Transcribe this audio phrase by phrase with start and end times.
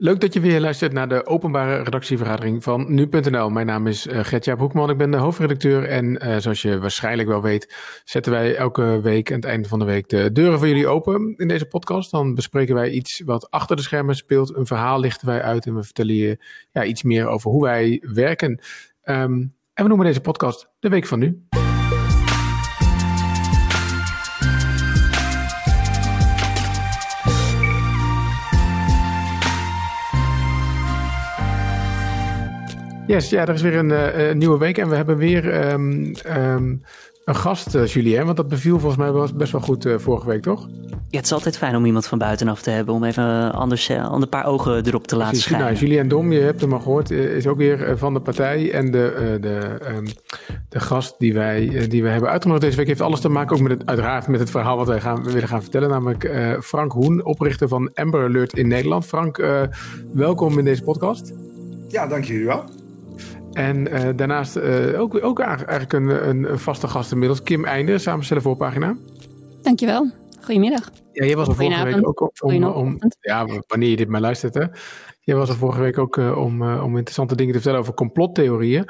[0.00, 3.50] Leuk dat je weer luistert naar de openbare redactievergadering van nu.nl.
[3.50, 7.28] Mijn naam is uh, Gertjaap Hoekman, ik ben de hoofdredacteur en uh, zoals je waarschijnlijk
[7.28, 10.68] wel weet zetten wij elke week aan het einde van de week de deuren voor
[10.68, 12.10] jullie open in deze podcast.
[12.10, 15.74] Dan bespreken wij iets wat achter de schermen speelt, een verhaal lichten wij uit en
[15.74, 18.60] we vertellen je ja, iets meer over hoe wij werken.
[19.04, 21.46] Um, en we noemen deze podcast de Week van Nu.
[33.08, 36.82] Yes, ja, er is weer een uh, nieuwe week en we hebben weer um, um,
[37.24, 38.24] een gast, uh, Julien.
[38.24, 40.68] Want dat beviel volgens mij was best wel goed uh, vorige week, toch?
[41.08, 42.94] Ja, het is altijd fijn om iemand van buitenaf te hebben.
[42.94, 45.66] Om even anders een paar ogen erop te laten schijnen.
[45.66, 48.72] Nou, Julien Dom, je hebt hem al gehoord, is ook weer van de partij.
[48.72, 50.06] En de, de, um,
[50.68, 53.62] de gast die wij, die we hebben uitgenodigd deze week heeft alles te maken ook
[53.62, 55.88] met het, uiteraard met het verhaal wat wij gaan, willen gaan vertellen.
[55.88, 56.30] Namelijk
[56.62, 59.06] Frank Hoen, oprichter van Amber Alert in Nederland.
[59.06, 59.44] Frank,
[60.12, 61.32] welkom in deze podcast.
[61.88, 62.77] Ja, dank jullie wel.
[63.52, 68.42] En uh, daarnaast uh, ook, ook eigenlijk een, een, vaste gast inmiddels, Kim Einde, samenstellen
[68.42, 68.96] voor pagina.
[69.62, 70.10] Dankjewel.
[70.42, 70.90] Goedemiddag.
[71.12, 74.54] Ja, jij was er vorige week ook om, om, ja, wanneer je dit maar luistert
[74.54, 74.64] hè.
[75.20, 78.88] Jij was er vorige week ook uh, om, om interessante dingen te vertellen over complottheorieën.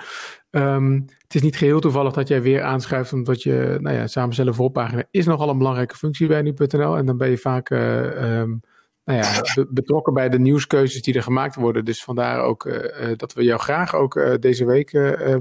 [0.51, 4.55] Um, het is niet geheel toevallig dat jij weer aanschuift, omdat je, nou ja, samenstellen
[4.55, 6.97] voor pagina is nogal een belangrijke functie bij nu.nl.
[6.97, 8.61] En dan ben je vaak um,
[9.09, 11.85] nou ja, betrokken bij de nieuwskeuzes die er gemaakt worden.
[11.85, 12.77] Dus vandaar ook uh,
[13.17, 15.37] dat we jou graag ook uh, deze week uh,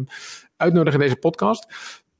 [0.57, 1.67] uitnodigen in deze podcast.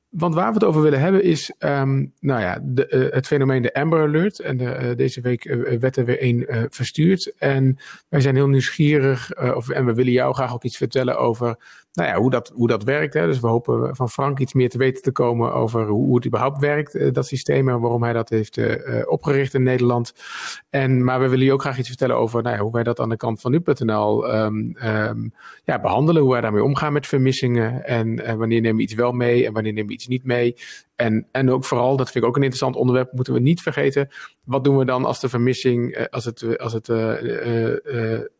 [0.08, 3.74] Want waar we het over willen hebben is um, nou ja, de, het fenomeen de
[3.74, 4.40] Amber Alert.
[4.40, 7.32] En de, deze week werd er weer één verstuurd.
[7.38, 11.56] En wij zijn heel nieuwsgierig of, en we willen jou graag ook iets vertellen over
[11.92, 13.14] nou ja, hoe, dat, hoe dat werkt.
[13.14, 13.26] Hè.
[13.26, 16.60] Dus we hopen van Frank iets meer te weten te komen over hoe, het überhaupt
[16.60, 20.12] werkt, uh, dat systeem, en waarom hij dat heeft uh, opgericht in Nederland.
[20.70, 23.00] En, maar we willen je ook graag iets vertellen over nou ja, hoe wij dat
[23.00, 25.32] aan de kant van nu.nl um, um,
[25.64, 29.46] ja, behandelen, hoe wij daarmee omgaan met vermissingen en wanneer nemen we iets wel mee
[29.46, 30.56] en wanneer nemen we iets niet mee.
[30.96, 34.08] En, en ook vooral, dat vind ik ook een interessant onderwerp, moeten we niet vergeten,
[34.44, 36.88] wat doen we dan als de vermissing, als het, als het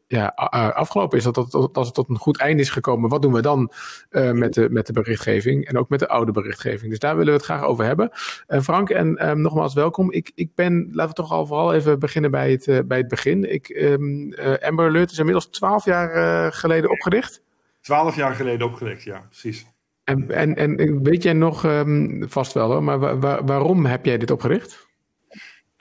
[0.08, 0.26] ja,
[0.74, 3.42] afgelopen is, dat, dat, als het tot een goed einde is gekomen, wat doen we
[3.42, 3.72] dan
[4.10, 6.90] uh, met, de, met de berichtgeving en ook met de oude berichtgeving?
[6.90, 8.10] Dus daar willen we het graag over hebben.
[8.48, 10.12] Uh, Frank, en um, nogmaals welkom.
[10.12, 13.08] Ik, ik ben, laten we toch al vooral even beginnen bij het, uh, bij het
[13.08, 13.52] begin.
[13.52, 17.42] Ik, um, Amber Alert is inmiddels twaalf jaar geleden opgericht.
[17.80, 19.66] Twaalf jaar geleden opgericht, ja, precies.
[20.04, 24.04] En, en, en weet jij nog, um, vast wel hoor, maar wa wa waarom heb
[24.04, 24.86] jij dit opgericht?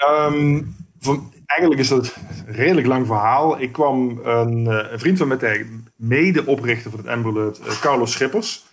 [0.10, 0.76] Um,
[1.46, 2.16] eigenlijk is dat
[2.48, 3.62] een redelijk lang verhaal.
[3.62, 8.12] Ik kwam een, eh, een vriend van mij mede-oprichter van het Amber Alert, uh, Carlos
[8.12, 8.66] Schippers,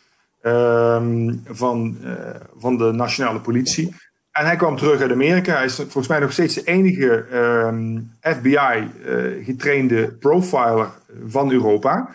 [0.42, 2.12] um, van, uh,
[2.56, 3.94] van de nationale politie.
[4.30, 5.54] En hij kwam terug uit Amerika.
[5.54, 10.88] Hij is volgens mij nog steeds de enige ehm, FBI-getrainde profiler
[11.26, 12.08] van Europa.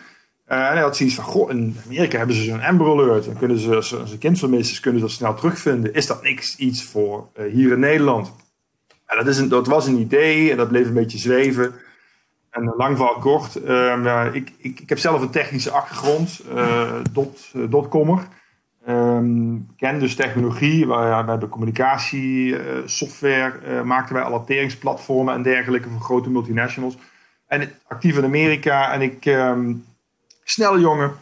[0.46, 3.24] en hij had zoiets van, goh, in Amerika hebben ze zo'n Amber Alert.
[3.24, 5.94] Dan kunnen ze, als een kind vermissen, kunnen ze dat snel terugvinden.
[5.94, 8.32] Is dat niks iets voor hier in Nederland?
[9.16, 11.74] Dat, is dat was een idee en dat bleef een beetje zweven.
[12.50, 17.50] En lang verhaal kort, uh, ik, ik, ik, heb zelf een technische achtergrond, uh, dot,
[17.56, 18.26] uh, dotcommer.
[18.88, 26.00] Um, ken dus technologie, waar, bij de communicatie, software maakten wij alloteringsplatformen en dergelijke voor
[26.00, 26.96] grote multinationals.
[27.46, 29.84] En actief in Amerika en ik, um,
[30.44, 31.12] snelle jongen.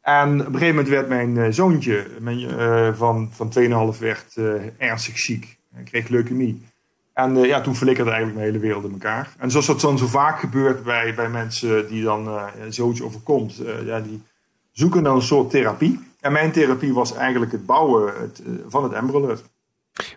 [0.00, 2.48] En op een gegeven moment werd mijn zoontje mijn,
[2.96, 3.52] van, van
[3.94, 4.36] 2,5 werd
[4.78, 5.56] ernstig ziek.
[5.74, 6.62] Hij kreeg leukemie.
[7.16, 9.34] En uh, ja, toen flikkerde eigenlijk mijn hele wereld in elkaar.
[9.38, 13.60] En zoals dat dan zo vaak gebeurt bij, bij mensen die dan uh, zoiets overkomt,
[13.60, 14.22] uh, ja, die
[14.72, 16.00] zoeken dan een soort therapie.
[16.20, 19.42] En mijn therapie was eigenlijk het bouwen het, van het Amber Alert.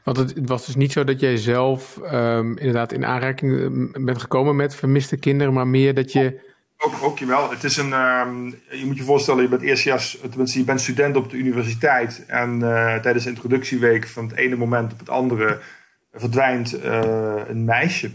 [0.04, 3.72] Want het, het, was dus niet zo dat jij zelf um, inderdaad in aanraking
[4.06, 6.48] bent gekomen met vermiste kinderen, maar meer dat je...
[6.78, 7.50] Ook, ook wel.
[7.50, 11.16] Het is een, um, je moet je voorstellen, je bent eerstjaars, tenminste je bent student
[11.16, 12.24] op de universiteit.
[12.28, 12.60] En
[13.02, 15.60] tijdens de introductieweek van het ene moment op het andere
[16.12, 18.12] verdwijnt uh, een meisje.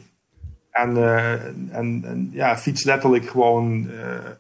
[0.71, 1.32] En, uh,
[1.77, 3.91] en, en, ja, fiets letterlijk gewoon uh,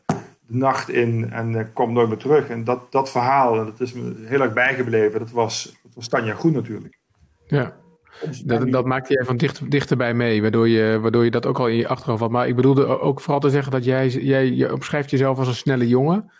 [0.06, 2.48] de nacht in en komt nooit meer terug.
[2.48, 5.18] En dat, dat verhaal, dat is me heel erg bijgebleven.
[5.18, 6.98] Dat was, dat was Tanja Groen natuurlijk.
[7.46, 7.76] Ja.
[8.44, 11.68] Dat, dat maakte jij van dicht, dichterbij mee, waardoor je, waardoor je dat ook al
[11.68, 12.30] in je achterhoofd had.
[12.30, 15.54] Maar ik bedoelde ook vooral te zeggen dat jij, jij je omschrijft jezelf als een
[15.54, 16.30] snelle jongen.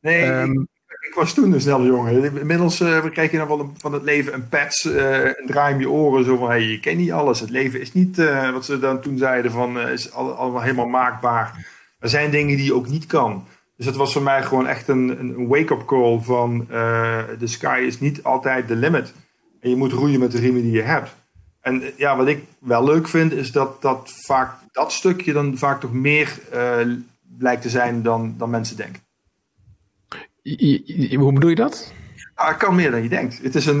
[0.00, 0.81] Nee, um, ik
[1.14, 2.38] was toen een snelle jongen.
[2.38, 6.24] Inmiddels uh, krijg je dan van, van het leven een pets, uh, draai je oren.
[6.24, 7.40] Zo van, je kent niet alles.
[7.40, 11.66] Het leven is niet, uh, wat ze dan toen zeiden, van, is allemaal helemaal maakbaar.
[11.98, 13.46] Er zijn dingen die je ook niet kan.
[13.76, 16.66] Dus het was voor mij gewoon echt een, een wake-up call van,
[17.38, 19.12] de sky is niet altijd de limit.
[19.60, 21.14] En je moet roeien met de riemen die je hebt.
[21.60, 25.80] En ja, wat ik wel leuk vind, is dat, dat vaak dat stukje dan vaak
[25.80, 26.38] toch meer
[27.38, 29.02] blijkt te zijn dan, dan mensen denken.
[31.16, 31.92] Hoe bedoel je dat?
[32.36, 33.42] Nou, het kan meer dan je denkt.
[33.42, 33.78] Het is een,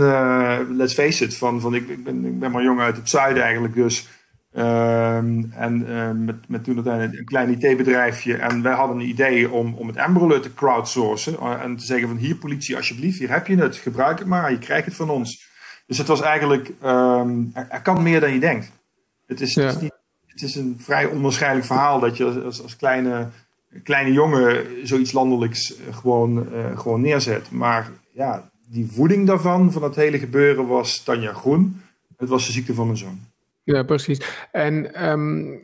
[0.76, 3.42] let's face it, van, van ik, ik, ben, ik ben maar jong uit het zuiden
[3.42, 4.08] eigenlijk, dus
[4.52, 8.36] Ehm, en uh, met, met toen een, een klein IT-bedrijfje.
[8.36, 11.32] En wij hadden een idee om, om het Amber Alert te crowdsourcen.
[11.32, 13.76] Uh, en te zeggen van hier politie alsjeblieft, hier heb je het.
[13.76, 15.50] Gebruik het maar, je krijgt het van ons.
[15.86, 18.70] Dus het was eigenlijk, um, er, er, kan meer dan je denkt.
[19.26, 19.94] Het is, het is, niet,
[20.26, 23.28] het is een vrij onwaarschijnlijk verhaal dat je als, als kleine,
[23.82, 27.50] kleine jongen zoiets landelijks eh, gewoon, gewoon neerzet.
[27.50, 31.80] Maar ja, die voeding daarvan, van het hele gebeuren, was Tanja Groen.
[32.16, 33.20] Het was de ziekte van mijn zoon.
[33.64, 34.46] Ja, precies.
[34.52, 35.60] En um,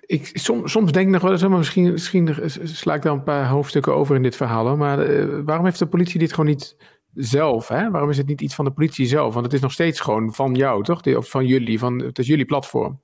[0.00, 3.94] ik, soms, denk ik nog wel eens, misschien, misschien sla ik dan een paar hoofdstukken
[3.94, 4.76] over in dit verhaal.
[4.76, 4.98] Maar
[5.44, 6.76] waarom heeft de politie dit gewoon niet
[7.14, 7.68] zelf?
[7.68, 7.90] Hè?
[7.90, 9.32] Waarom is het niet iets van de politie zelf?
[9.32, 11.16] Want het is nog steeds gewoon van jou, toch?
[11.16, 13.00] Of van jullie, van, het is jullie platform.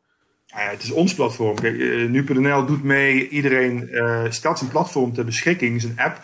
[0.57, 1.57] Ja, het is ons platform.
[1.63, 6.21] Uh, Nu.nl doet mee, iedereen uh, stelt zijn platform ter beschikking, zijn app,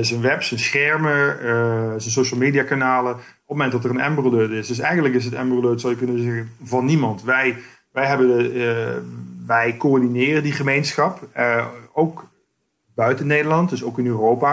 [0.00, 1.36] zijn web, zijn schermen,
[2.00, 3.16] zijn social media kanalen
[3.50, 4.66] het moment dat er een Amber is.
[4.66, 7.22] Dus eigenlijk is het Amber zou je kunnen zeggen, van niemand.
[7.22, 7.56] Wij,
[7.92, 9.02] wij, hebben de,
[9.46, 11.28] wij coördineren die gemeenschap,
[11.92, 12.30] ook
[12.94, 14.50] buiten Nederland, dus ook in Europa.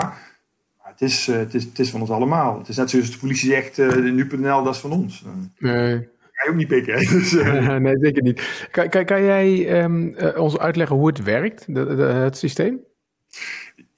[0.77, 2.57] Maar het is, het, is, het is van ons allemaal.
[2.57, 5.23] Het is net zoals de politie zegt, nu.nl, dat is van ons.
[5.57, 6.07] Nee.
[6.37, 6.97] Ga je ook niet pikken.
[6.99, 7.31] Dus,
[7.79, 8.67] nee, zeker niet.
[8.71, 12.79] Kan, kan, kan jij um, ons uitleggen hoe het werkt, de, de, het systeem?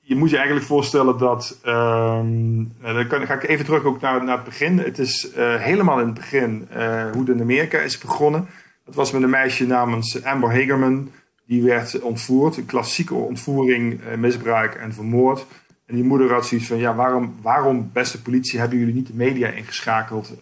[0.09, 1.59] je moet je eigenlijk voorstellen dat.
[1.65, 4.77] Um, dan kan, ga ik even terug ook naar, naar het begin.
[4.77, 8.47] Het is uh, helemaal in het begin uh, hoe het in Amerika is begonnen.
[8.85, 11.11] Dat was met een meisje namens Amber Hagerman.
[11.45, 12.57] Die werd ontvoerd.
[12.57, 15.45] Een klassieke ontvoering, uh, misbruik en vermoord.
[15.89, 19.13] En die moeder had zoiets van: ja, waarom, waarom, beste politie, hebben jullie niet de
[19.15, 20.39] media ingeschakeld?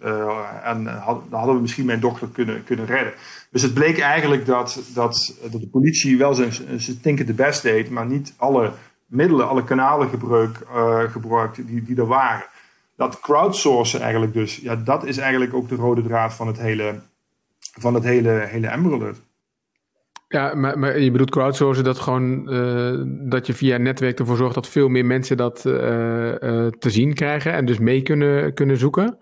[0.64, 3.14] en had, dan hadden we misschien mijn dochter kunnen, kunnen redden.
[3.52, 7.90] Dus het bleek eigenlijk dat, dat, dat de politie wel zijn, zijn de best deed,
[7.90, 8.72] maar niet alle
[9.06, 12.46] middelen, alle kanalen gebruik, uh, gebruikt die, die er waren.
[12.96, 17.00] Dat crowdsourcen eigenlijk dus, ja, dat is eigenlijk ook de rode draad van het hele,
[17.60, 19.16] van het hele, hele Amber.
[20.28, 24.68] Ja, maar, je bedoelt crowdsourcen dat gewoon uh, dat je via netwerk ervoor zorgt dat
[24.68, 25.74] veel meer mensen dat uh,
[26.68, 29.18] te zien krijgen en dus mee kunnen, kunnen zoeken?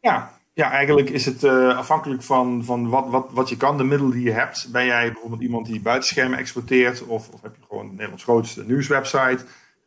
[0.00, 4.12] Ja, ja, eigenlijk is het afhankelijk van, van wat, wat, wat je kan, de middelen
[4.12, 4.68] die je hebt.
[4.72, 9.44] Ben jij bijvoorbeeld iemand die buitenschermen exporteert, of, of heb je gewoon Nederlands grootste nieuwswebsite?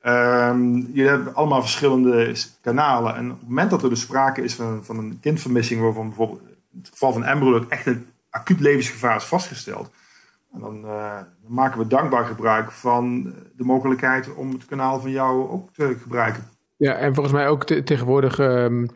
[0.08, 3.16] Um, je hebt allemaal verschillende kanalen.
[3.16, 6.42] En op het moment dat er dus sprake is van, van een kindvermissing, waarvan bijvoorbeeld
[6.42, 9.92] in het geval van Amber echt een acuut levensgevaar is vastgesteld.
[10.56, 15.12] En dan, uh, dan maken we dankbaar gebruik van de mogelijkheid om het kanaal van
[15.12, 16.44] jou ook te gebruiken.
[16.78, 18.40] Ja, en volgens mij ook tegenwoordig.
[18.40, 18.88] Um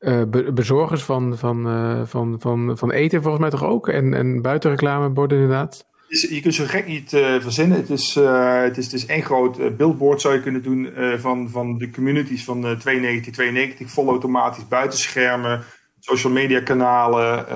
[0.00, 0.22] uh,
[0.54, 3.88] bezorgers van, van, uh, van, van, van eten volgens mij toch ook?
[3.88, 5.86] En, en buitenreclameborden inderdaad?
[6.08, 7.08] Je kunt zo gek niet
[7.40, 7.78] verzinnen.
[7.78, 11.78] Het is, het, is, het is één groot billboard zou je kunnen doen van, van
[11.78, 13.90] de communities van 9292.
[13.90, 15.64] Volautomatisch buitenschermen,
[16.08, 17.46] social media kanalen,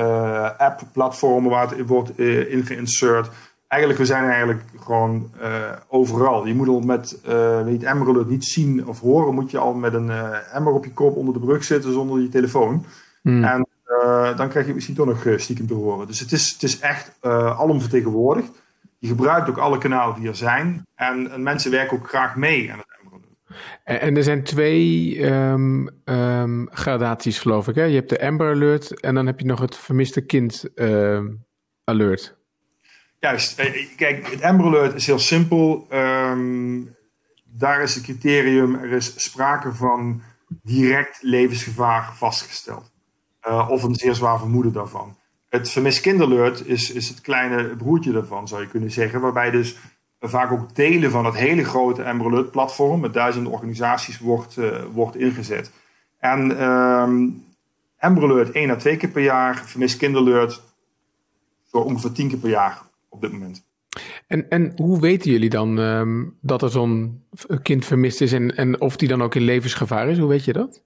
[0.58, 3.28] app-platformen waar het wordt in geïnsert
[3.72, 5.48] eigenlijk, we zijn eigenlijk gewoon uh,
[5.88, 6.46] overal.
[6.46, 9.74] Je moet al met, uh, weet je, Emerald niet zien of horen, moet je al
[9.74, 12.84] met een uh, emmer op je kop onder de brug zitten zonder je telefoon.
[13.22, 13.44] Hmm.
[13.44, 13.66] En
[14.36, 16.06] dan krijg je misschien toch nog stiekem te horen.
[16.06, 17.12] Dus het is, het is echt
[17.56, 18.50] alomvertegenwoordigd.
[18.98, 20.86] Je gebruikt ook alle kanalen die er zijn.
[20.94, 22.91] En, en mensen werken ook graag mee aan het Emerald.
[23.84, 27.74] En, er zijn twee um, um, gradaties, geloof ik.
[27.74, 27.84] Hè?
[27.84, 30.64] Je hebt de Amber Alert en dan heb je nog het vermiste kind
[31.84, 32.40] alert.
[33.22, 33.58] Juist.
[33.58, 35.86] Eh, kijk, het Amber Alert is heel simpel.
[35.88, 36.80] Ehm,
[37.44, 40.22] daar is het criterium, er is sprake van
[40.62, 42.92] direct levensgevaar vastgesteld.
[43.48, 45.16] Uh, of een zeer zwaar vermoeden daarvan.
[45.48, 49.20] Het vermist kinderalert is, is het kleine broertje daarvan, zou je kunnen zeggen.
[49.20, 49.76] Waarbij dus
[50.28, 54.82] vaak ook delen van het hele grote Amber Alert platform met duizenden organisaties wordt, uh,
[54.92, 55.70] wordt ingezet.
[56.18, 57.44] En um,
[57.98, 60.62] Amber Alert één à twee keer per jaar, vermist kinderalert
[61.70, 63.64] zo ongeveer tien keer per jaar op dit moment.
[64.26, 67.22] En, en hoe weten jullie dan um, dat er zo'n
[67.62, 70.18] kind vermist is en, en of die dan ook in levensgevaar is?
[70.18, 70.82] Hoe weet je dat?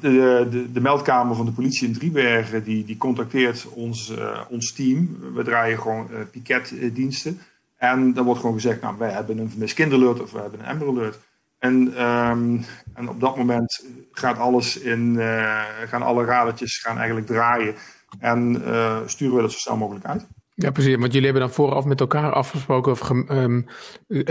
[0.00, 4.72] De, de, de meldkamer van de politie in Driebergen die, die contacteert ons, uh, ons
[4.72, 5.18] team.
[5.34, 7.40] We draaien gewoon uh, piketdiensten.
[7.78, 10.66] En dan wordt gewoon gezegd, nou, wij hebben een vermist kinderalert of we hebben een
[10.66, 11.18] Amber Alert.
[11.58, 17.26] En, um, en op dat moment gaat alles in, uh, gaan alle radertjes gaan eigenlijk
[17.26, 17.74] draaien.
[18.18, 18.62] En
[19.06, 20.26] sturen we dat zo snel mogelijk uit.
[20.54, 20.96] Ja, precies.
[20.96, 23.66] Want jullie hebben dan vooraf met elkaar afgesproken of um,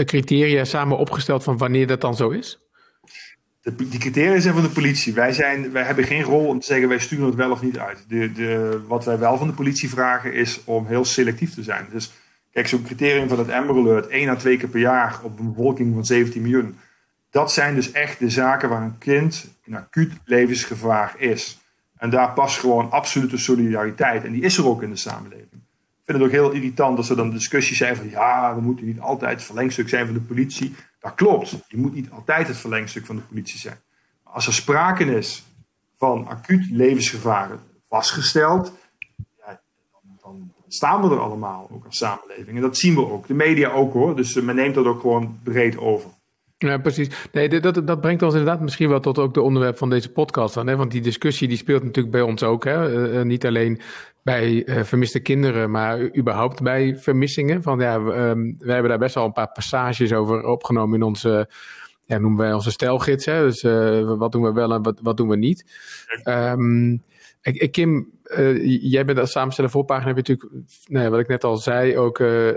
[0.05, 2.59] criteria samen opgesteld van wanneer dat dan zo is?
[3.61, 5.13] De, die criteria zijn van de politie.
[5.13, 7.77] Wij, zijn, wij hebben geen rol om te zeggen wij sturen het wel of niet
[7.77, 8.05] uit.
[8.07, 11.87] De, de, wat wij wel van de politie vragen is om heel selectief te zijn.
[11.91, 12.11] Dus
[12.57, 15.53] Kijk, zo'n criterium van het Amber Alert, 1 à 2 keer per jaar op een
[15.53, 16.79] bevolking van 17 miljoen.
[17.29, 21.59] Dat zijn dus echt de zaken waar een kind in acuut levensgevaar is.
[21.97, 24.23] En daar past gewoon absolute solidariteit.
[24.23, 25.51] En die is er ook in de samenleving.
[25.51, 28.85] Ik vind het ook heel irritant als er dan discussies zijn van ja, we moeten
[28.85, 30.75] niet altijd het verlengstuk zijn van de politie.
[30.99, 33.79] Dat klopt, je moet niet altijd het verlengstuk van de politie zijn.
[34.23, 35.45] Maar als er sprake is
[35.97, 37.59] van acuut levensgevaren
[37.89, 38.73] vastgesteld,
[40.67, 42.55] staan we er allemaal ook als samenleving.
[42.55, 44.15] En dat zien we ook, de media ook hoor.
[44.15, 46.09] Dus men neemt dat ook gewoon breed over.
[46.57, 47.09] Ja, precies.
[47.31, 50.53] Nee, dat, dat brengt ons inderdaad misschien wel tot ook de onderwerp van deze podcast
[50.53, 50.67] dan.
[50.67, 50.75] Hè?
[50.75, 52.63] Want die discussie die speelt natuurlijk bij ons ook.
[52.63, 53.09] Hè?
[53.11, 53.79] Uh, niet alleen
[54.23, 57.63] bij uh, vermiste kinderen, maar überhaupt bij vermissingen.
[57.63, 61.03] Van, ja, we, um, we, hebben daar best wel een paar passages over opgenomen in
[61.03, 61.49] onze,
[62.07, 63.25] ja, noemen wij onze stijlgids.
[63.25, 63.43] Hè?
[63.43, 65.65] Dus uh, wat doen we wel en wat, wat doen we niet.
[66.23, 67.03] Um,
[67.71, 71.57] Kim, uh, jij bent als samensteller voorpagina, heb je natuurlijk, nou, wat ik net al
[71.57, 72.49] zei, ook uh,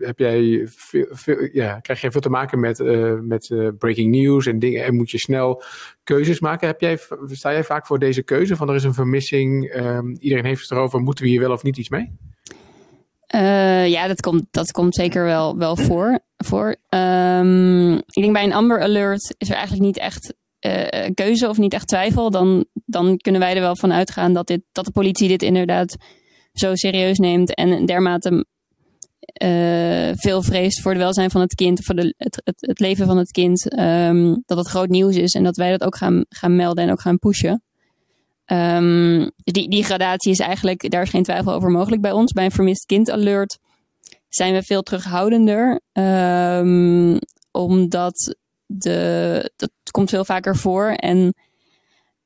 [0.00, 0.68] heb jij
[1.10, 2.78] veel, ja, krijg je veel te maken met,
[3.22, 5.62] met breaking news en dingen en moet je snel
[6.04, 6.66] keuzes maken.
[6.66, 10.44] Heb jij, sta jij vaak voor deze keuze van er is een vermissing, um, iedereen
[10.44, 12.12] heeft het erover, moeten we hier wel of niet iets mee?
[13.86, 16.18] Ja, dat komt, dat komt zeker wel, wel voor.
[16.36, 16.76] voor.
[16.88, 20.34] Um, ik denk bij een Amber Alert is er eigenlijk niet echt
[20.66, 24.46] uh, keuze of niet echt twijfel, dan, dan kunnen wij er wel van uitgaan dat,
[24.46, 25.96] dit, dat de politie dit inderdaad
[26.52, 28.46] zo serieus neemt en dermate
[29.42, 33.16] uh, veel vreest voor het welzijn van het kind, voor de, het, het, leven van
[33.16, 36.56] het kind, um, dat het groot nieuws is en dat wij dat ook gaan, gaan
[36.56, 37.62] melden en ook gaan pushen.
[38.46, 42.32] Um, die, die gradatie is eigenlijk, daar is geen twijfel over mogelijk bij ons.
[42.32, 43.58] Bij een vermist kind alert
[44.28, 47.18] zijn we veel terughoudender, um,
[47.50, 48.36] omdat
[48.66, 50.86] de, dat komt veel vaker voor.
[50.86, 51.34] En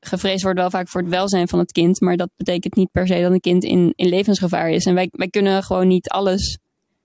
[0.01, 2.01] gevreesd wordt wel vaak voor het welzijn van het kind.
[2.01, 4.85] Maar dat betekent niet per se dat een kind in, in levensgevaar is.
[4.85, 6.59] En wij, wij kunnen gewoon niet alles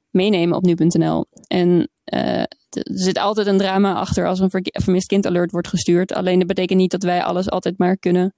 [0.09, 1.25] meenemen op nu.nl.
[1.47, 6.13] En uh, er zit altijd een drama achter als een vermist kind alert wordt gestuurd.
[6.13, 8.33] Alleen dat betekent niet dat wij alles altijd maar kunnen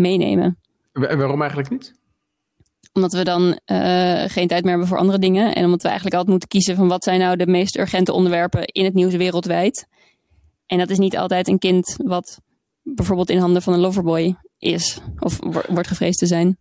[0.00, 0.58] meenemen.
[0.92, 1.98] En waarom eigenlijk niet?
[2.92, 5.54] Omdat we dan uh, geen tijd meer hebben voor andere dingen.
[5.54, 8.64] En omdat we eigenlijk altijd moeten kiezen van wat zijn nou de meest urgente onderwerpen
[8.64, 9.86] in het nieuws wereldwijd.
[10.66, 12.40] En dat is niet altijd een kind wat
[12.82, 14.98] bijvoorbeeld in handen van een loverboy is.
[15.18, 15.38] Of
[15.68, 16.56] wordt gevreesd te zijn.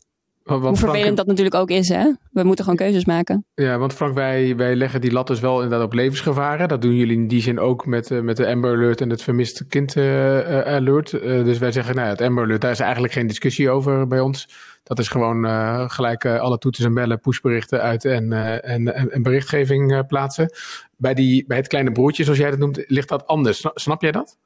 [0.50, 2.14] Want Hoe vervelend Frank, dat natuurlijk ook is, hè?
[2.32, 3.46] We moeten gewoon keuzes maken.
[3.54, 6.68] Ja, want Frank, wij, wij leggen die lat dus wel inderdaad op levensgevaren.
[6.68, 9.24] Dat doen jullie in die zin ook met, uh, met de Amber Alert en het
[9.24, 11.12] vermiste kind uh, uh, alert.
[11.12, 14.20] dus wij zeggen, nou ja, het Amber Alert, daar is eigenlijk geen discussie over bij
[14.20, 14.50] ons.
[14.84, 15.46] Dat is gewoon
[15.90, 20.54] gelijk alle toetsen en bellen, pushberichten uit en, en, en, berichtgeving plaatsen.
[20.98, 23.66] Bij, die, bij het kleine broertje, zoals jij dat noemt, ligt dat anders.
[23.74, 24.38] Snap jij dat?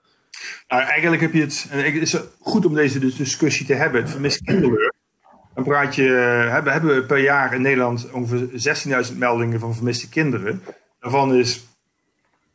[0.67, 1.67] Nou, eigenlijk heb je het.
[1.69, 4.01] Het is goed om deze discussie te hebben.
[4.01, 5.01] Het vermist kinderalert
[5.53, 6.03] dan praat je,
[6.63, 8.47] we hebben per jaar in Nederland ongeveer
[9.11, 10.61] 16.000 meldingen van vermiste kinderen.
[10.99, 11.65] Daarvan is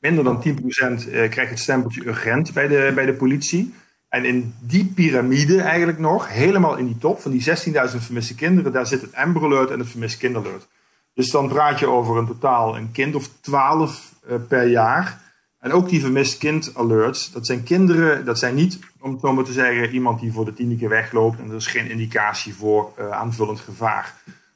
[0.00, 3.74] minder dan 10% eh, krijgt het stempeltje urgent bij de, bij de politie.
[4.08, 7.52] En in die piramide eigenlijk nog, helemaal in die top van die 16.000
[7.96, 10.68] vermiste kinderen, daar zit het Amber en het vermist kinderalert.
[11.14, 15.27] Dus dan praat je over een totaal een kind of 12 uh, eh, per jaar.
[15.58, 19.32] En ook die vermist kind alerts, dat zijn kinderen, dat zijn niet, om het zo
[19.32, 22.54] maar te zeggen, iemand die voor de tiende keer wegloopt en er is geen indicatie
[22.54, 24.14] voor uh, aanvullend gevaar.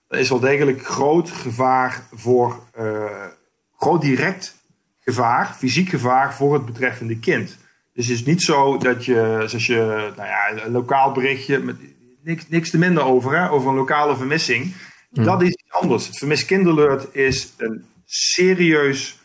[0.09, 3.05] Er is wel degelijk groot gevaar voor, uh,
[3.77, 4.57] groot direct
[5.01, 7.59] gevaar, fysiek gevaar voor het betreffende kind.
[7.93, 11.77] Dus het is niet zo dat je, zoals je, nou ja, een lokaal berichtje, met
[12.23, 14.75] niks, niks te minder over, hè, over een lokale vermissing.
[15.13, 15.25] Hmm.
[15.25, 16.07] Dat is iets anders.
[16.07, 19.22] Het vermist kinderalert is een serieus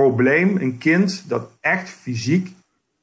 [0.00, 2.52] probleem, een kind dat echt fysiek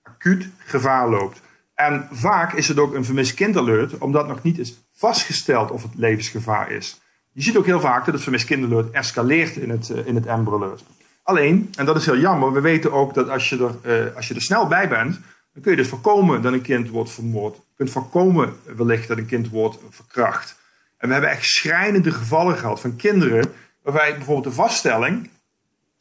[0.03, 1.41] acuut gevaar loopt.
[1.75, 5.91] En vaak is het ook een vermist kinderalert, omdat nog niet is vastgesteld of het
[5.95, 7.01] levensgevaar is.
[7.31, 10.27] Je ziet ook heel vaak dat het vermist kinderalert escaleert in het, uh, in het
[10.27, 10.83] Amber Alert.
[11.23, 14.27] Alleen, en dat is heel jammer, we weten ook dat als je, er, uh, als
[14.27, 15.19] je er snel bij bent,
[15.53, 17.55] dan kun je dus voorkomen dat een kind wordt vermoord.
[17.55, 20.59] Je kunt voorkomen wellicht dat een kind wordt verkracht.
[20.97, 23.51] En we hebben echt schrijnende gevallen gehad van kinderen
[23.83, 25.29] waarbij bijvoorbeeld de vaststelling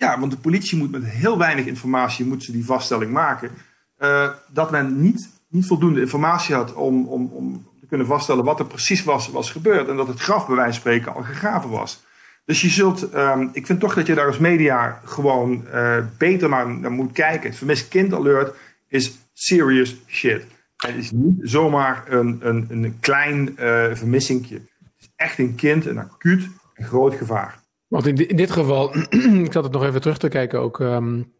[0.00, 3.50] ja, want de politie moet met heel weinig informatie moet ze die vaststelling maken.
[3.98, 8.58] Uh, dat men niet, niet voldoende informatie had om, om, om te kunnen vaststellen wat
[8.60, 9.88] er precies was, was gebeurd.
[9.88, 12.02] En dat het graf bij wijze van spreken al gegraven was.
[12.44, 16.48] Dus je zult, um, ik vind toch dat je daar als media gewoon uh, beter
[16.48, 17.48] naar, naar, moet kijken.
[17.48, 18.56] Het vermist kind alert
[18.88, 20.44] is serious shit.
[20.76, 24.54] Het is niet zomaar een, een, een klein uh, vermissingje.
[24.54, 27.59] Het is echt een kind, een acuut en groot gevaar.
[27.90, 28.94] Want in, in dit geval,
[29.46, 31.32] ik zat het nog even terug te kijken ook, um,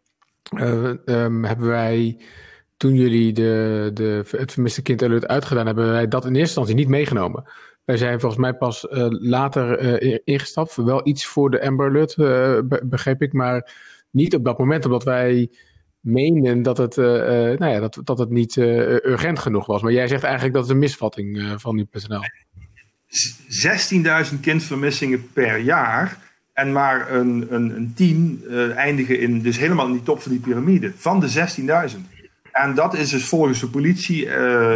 [0.57, 2.21] uh, um, hebben wij
[2.77, 6.75] toen jullie de, de, het vermiste kind alert uitgedaan hebben, wij dat in eerste instantie
[6.75, 7.49] niet meegenomen.
[7.85, 10.75] wij zijn volgens mij pas later ingestapt.
[10.75, 12.15] Wel iets voor de Amber Alert,
[12.89, 13.33] begreep ik.
[13.33, 13.71] Maar
[14.09, 15.51] niet op dat moment, omdat wij
[15.99, 19.81] menen dat het, nou ja, dat, dat het niet urgent genoeg was.
[19.81, 22.23] Maar jij zegt eigenlijk dat het een misvatting van uw personeel.
[24.31, 26.30] 16.000 kindvermissingen per jaar.
[26.53, 28.43] En maar een, een, een tien
[28.75, 30.93] eindigen in, dus helemaal in die top van die piramide.
[30.95, 31.49] Van de
[31.93, 32.21] 16.000.
[32.51, 34.75] En dat is dus volgens de politie uh,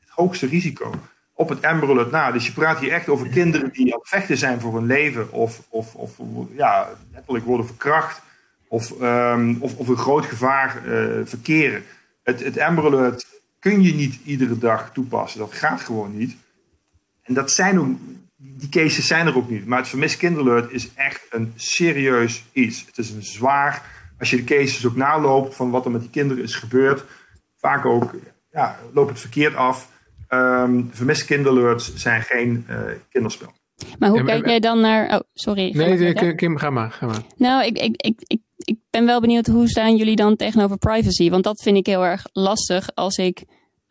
[0.00, 0.92] het hoogste risico
[1.34, 2.32] op het Amber Alert na.
[2.32, 5.32] Dus je praat hier echt over kinderen die aan vechten zijn voor hun leven.
[5.32, 6.16] Of, of, of
[6.56, 8.22] ja, letterlijk worden verkracht.
[8.68, 11.82] Of, um, of, of een groot gevaar uh, verkeren.
[12.22, 13.26] Het, het
[13.58, 15.40] kun je niet iedere dag toepassen.
[15.40, 16.36] Dat gaat gewoon niet.
[17.22, 17.98] En dat zijn ook,
[18.42, 19.66] die cases zijn er ook niet.
[19.66, 22.84] Maar het vermist kinderalert is echt een serieus iets.
[22.86, 23.82] Het is een zwaar
[24.18, 27.04] als je de cases ook naloopt van wat er met die kinderen is gebeurd,
[27.56, 28.14] vaak ook
[28.50, 29.90] ja, loopt het verkeerd af.
[30.28, 30.90] Um,
[31.26, 32.76] kinderalerts zijn geen uh,
[33.08, 33.52] kinderspel.
[33.98, 35.14] Maar hoe kijk jij dan naar.
[35.14, 35.76] Oh, sorry.
[35.76, 37.22] Nee, Kim, ga maar, ga maar.
[37.36, 41.30] Nou, ik, ik, ik, ik, ik ben wel benieuwd hoe staan jullie dan tegenover privacy?
[41.30, 43.44] Want dat vind ik heel erg lastig als ik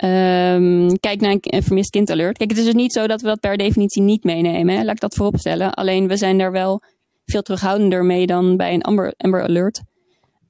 [0.03, 2.37] um, kijk naar een vermist kind alert.
[2.37, 4.75] Kijk, het is dus niet zo dat we dat per definitie niet meenemen.
[4.75, 4.83] Hè?
[4.83, 5.73] Laat ik dat vooropstellen.
[5.73, 6.81] Alleen we zijn daar wel
[7.25, 9.81] veel terughoudender mee dan bij een Amber, Amber Alert.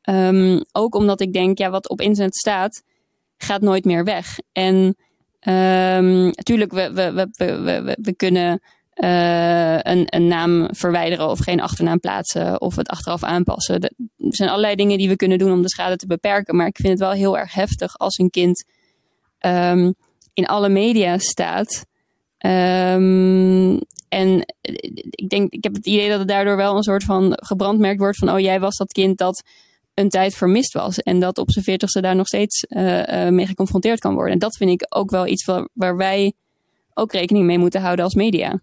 [0.09, 2.83] Um, ook omdat ik denk, ja, wat op internet staat,
[3.37, 4.37] gaat nooit meer weg.
[4.51, 4.95] En
[6.35, 8.61] natuurlijk, we, we, we, we, we kunnen
[8.95, 13.81] uh, een, een naam verwijderen of geen achternaam plaatsen of het achteraf aanpassen.
[13.81, 16.55] Er zijn allerlei dingen die we kunnen doen om de schade te beperken.
[16.55, 18.65] Maar ik vind het wel heel erg heftig als een kind
[19.45, 19.93] um,
[20.33, 21.85] in alle media staat.
[22.45, 23.79] Um,
[24.09, 24.45] en
[25.09, 28.17] ik denk, ik heb het idee dat het daardoor wel een soort van gebrandmerkt wordt
[28.17, 29.43] van, oh jij was dat kind dat
[29.93, 30.99] een tijd vermist was.
[30.99, 34.33] En dat op zijn veertigste daar nog steeds uh, mee geconfronteerd kan worden.
[34.33, 36.33] En dat vind ik ook wel iets waar, waar wij
[36.93, 38.61] ook rekening mee moeten houden als media.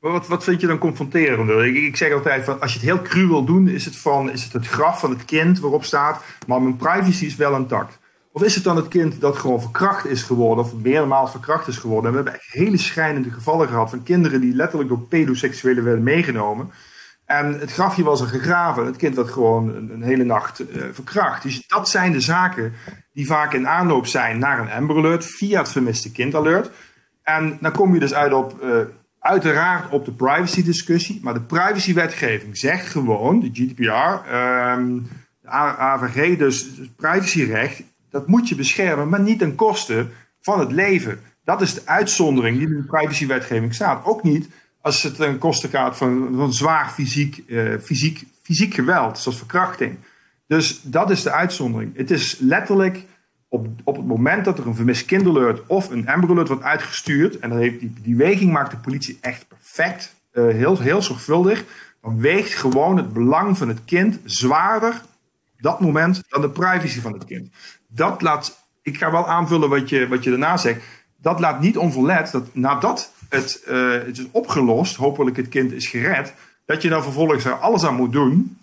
[0.00, 1.50] Wat, wat vind je dan confronterend?
[1.50, 4.30] Ik, ik, zeg altijd van als je het heel cru wil doen, is het, van,
[4.30, 7.99] is het het graf van het kind waarop staat, maar mijn privacy is wel intact.
[8.32, 11.76] Of is het dan het kind dat gewoon verkracht is geworden, of meermaals verkracht is
[11.76, 12.04] geworden?
[12.04, 16.02] En we hebben echt hele schrijnende gevallen gehad van kinderen die letterlijk door pedoseksuelen werden
[16.02, 16.70] meegenomen.
[17.24, 18.86] En het grafje was er gegraven.
[18.86, 21.42] Het kind werd gewoon een, hele nacht uh, verkracht.
[21.42, 22.72] Dus dat zijn de zaken
[23.12, 26.70] die vaak in aanloop zijn naar een Amber Alert via het vermiste kind alert.
[27.22, 28.80] En dan kom je dus uit op, uh,
[29.18, 31.20] uiteraard op de privacy discussie.
[31.22, 35.08] Maar de privacywetgeving zegt gewoon, de GDPR, um,
[35.40, 40.06] de AVG, dus, dus privacyrecht, dat moet je beschermen, maar niet ten koste
[40.40, 41.20] van het leven.
[41.44, 44.04] Dat is de uitzondering die in de privacywetgeving staat.
[44.04, 44.48] Ook niet
[44.80, 49.96] als het een kosten gaat van, van zwaar fysiek, uh, fysiek, fysiek geweld, zoals verkrachting.
[50.46, 51.96] Dus dat is de uitzondering.
[51.96, 53.04] Het is letterlijk
[53.48, 57.38] op, op het moment dat er een vermist kinderalert of een Amber Alert wordt uitgestuurd,
[57.38, 61.64] en dat heeft die, die weging maakt de politie echt perfect, uh, heel, heel zorgvuldig,
[62.02, 65.02] dan weegt gewoon het belang van het kind zwaarder
[65.60, 67.48] dat moment dan de privacy van het kind.
[67.88, 70.82] Dat laat, ik ga wel aanvullen wat je, wat je daarna zegt,
[71.16, 75.86] dat laat niet onverlet dat nadat het, uh, het is opgelost, hopelijk het kind is
[75.86, 78.58] gered, dat je dan vervolgens er alles aan moet doen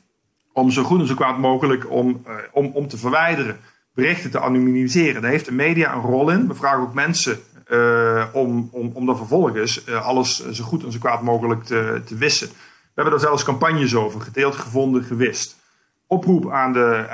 [0.53, 3.57] om zo goed en zo kwaad mogelijk om, uh, om, om te verwijderen,
[3.93, 5.21] berichten te anonimiseren.
[5.21, 6.47] Daar heeft de media een rol in.
[6.47, 7.39] We vragen ook mensen
[7.71, 12.15] uh, om, om, om dan vervolgens alles zo goed en zo kwaad mogelijk te, te
[12.15, 12.47] wissen.
[12.47, 15.57] We hebben daar zelfs campagnes over, gedeeld, gevonden, gewist.
[16.07, 17.09] Oproep aan de,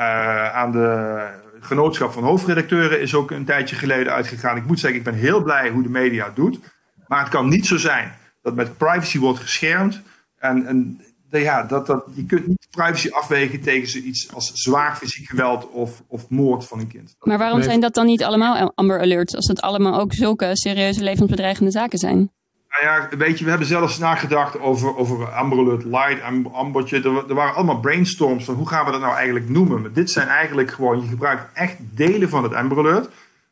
[0.53, 4.57] aan de genootschap van hoofdredacteuren is ook een tijdje geleden uitgegaan.
[4.57, 6.59] Ik moet zeggen, ik ben heel blij hoe de media het doet.
[7.07, 10.01] Maar het kan niet zo zijn dat met privacy wordt geschermd.
[10.37, 15.29] En, en ja, dat, dat, je kunt niet privacy afwegen tegen zoiets als zwaar fysiek
[15.29, 17.15] geweld of, of moord van een kind.
[17.19, 21.03] Maar waarom zijn dat dan niet allemaal Amber Alerts, als het allemaal ook zulke serieuze
[21.03, 22.31] levensbedreigende zaken zijn?
[22.81, 25.17] Nou ja, weet je, we hebben zelfs nagedacht over, over
[25.85, 26.97] Light, Ambertje.
[26.97, 29.81] Er, er, waren allemaal brainstorms van hoe gaan we dat nou eigenlijk noemen.
[29.81, 33.07] Maar dit zijn eigenlijk gewoon, je gebruikt echt delen van het Amber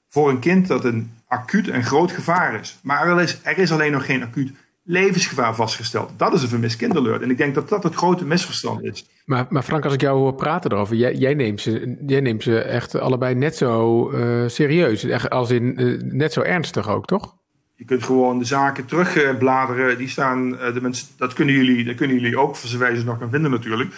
[0.08, 2.80] voor een kind dat een acuut en groot gevaar is.
[2.84, 4.52] Maar er is, er is alleen nog geen acuut
[4.84, 6.12] levensgevaar vastgesteld.
[6.18, 7.22] Dat is een vermist kinderalert.
[7.22, 9.06] En ik denk dat dat het grote misverstand is.
[9.26, 12.44] Maar, maar Frank, als ik jou hoor praten erover, jij, jij, neemt, ze, jij neemt
[12.44, 15.04] ze echt allebei net zo uh, serieus.
[15.04, 17.40] Echt als in uh, net zo ernstig ook, toch?
[17.82, 19.98] Je kunt gewoon de zaken terugbladeren.
[19.98, 23.06] Die staan, uh, de mensen, dat, kunnen jullie, dat kunnen jullie ook, voor je ze
[23.06, 23.94] nog kan vinden natuurlijk.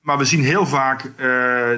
[0.00, 1.10] Maar we zien heel vaak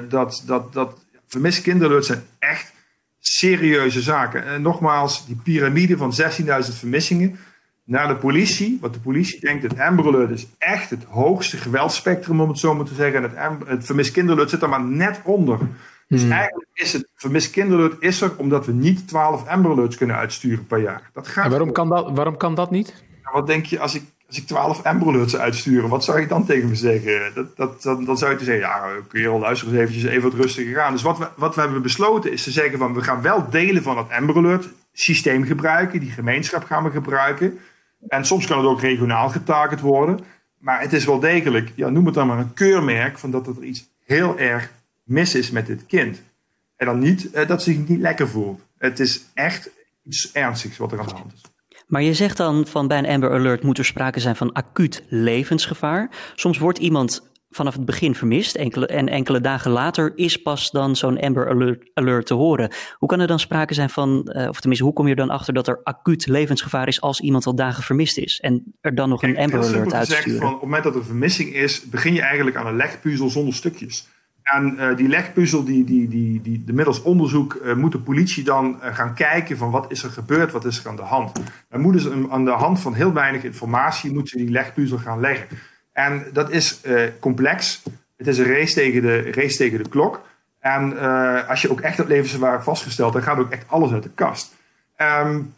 [0.09, 1.63] dat, dat, dat vermist
[2.05, 2.73] zijn echt
[3.19, 4.45] serieuze zaken.
[4.45, 6.45] En nogmaals, die piramide van 16.000
[6.77, 7.39] vermissingen
[7.83, 8.77] naar de politie.
[8.81, 12.85] Wat de politie denkt, het Amber is echt het hoogste geweldspectrum, om het zo maar
[12.85, 13.37] te zeggen.
[13.37, 13.87] En het,
[14.37, 15.59] het zit er maar net onder.
[16.11, 16.31] Dus hmm.
[16.31, 20.67] eigenlijk is het vermist kinderalert is er omdat we niet 12 Amber Alerts kunnen uitsturen
[20.67, 21.09] per jaar.
[21.13, 23.03] Dat gaat en waarom kan dat, waarom kan dat niet?
[23.31, 25.89] wat denk je als ik, als ik 12 Amber Alerts uitsturen?
[25.89, 27.31] Wat zou je dan tegen me zeggen?
[27.33, 30.11] Dat, dat, dan, dan zou je te zeggen, ja, kun je al luisteren eens eventjes
[30.11, 30.91] even wat rustiger gaan.
[30.91, 33.83] Dus wat we, wat we hebben besloten is te zeggen van, we gaan wel delen
[33.83, 35.99] van het Alert systeem gebruiken.
[35.99, 37.59] Die gemeenschap gaan we gebruiken.
[38.07, 40.19] En soms kan het ook regionaal getarget worden.
[40.57, 43.63] Maar het is wel degelijk, ja, noem het dan maar een keurmerk van dat er
[43.63, 44.71] iets heel erg
[45.11, 46.21] mis is met dit kind.
[46.75, 48.61] En dan niet eh, dat ze zich niet lekker voelt.
[48.77, 49.69] Het is echt
[50.03, 51.41] iets ernstigs wat er aan de hand is.
[51.87, 55.03] Maar je zegt dan van bij een Amber Alert moet er sprake zijn van acuut
[55.07, 56.09] levensgevaar.
[56.35, 60.95] Soms wordt iemand vanaf het begin vermist enkele, en enkele dagen later is pas dan
[60.95, 62.73] zo'n Amber alert, alert, te horen.
[62.97, 65.29] Hoe kan er dan sprake zijn van, uh, of tenminste, hoe kom je er dan
[65.29, 69.09] achter dat er acuut levensgevaar is als iemand al dagen vermist is en er dan
[69.09, 69.91] nog een Amber Alert?
[69.91, 73.53] Van, op het moment dat er vermissing is, begin je eigenlijk aan een legpuzzel zonder
[73.53, 74.07] stukjes.
[74.51, 78.43] En uh, die legpuzzel, die, die, die, die, de middels onderzoek, uh, moet de politie
[78.43, 81.39] dan uh, gaan kijken van wat is er gebeurd, wat is er aan de hand.
[81.69, 85.19] Dan moeten ze aan de hand van heel weinig informatie, moeten ze die legpuzzel gaan
[85.19, 85.47] leggen.
[85.93, 86.81] En dat is
[87.19, 87.83] complex.
[88.17, 90.21] Het is een race tegen de, race tegen de klok.
[90.59, 90.97] En
[91.47, 94.55] als je ook echt het levensgevaar vastgesteld, dan gaat ook echt alles uit de kast.
[94.97, 95.53] Um,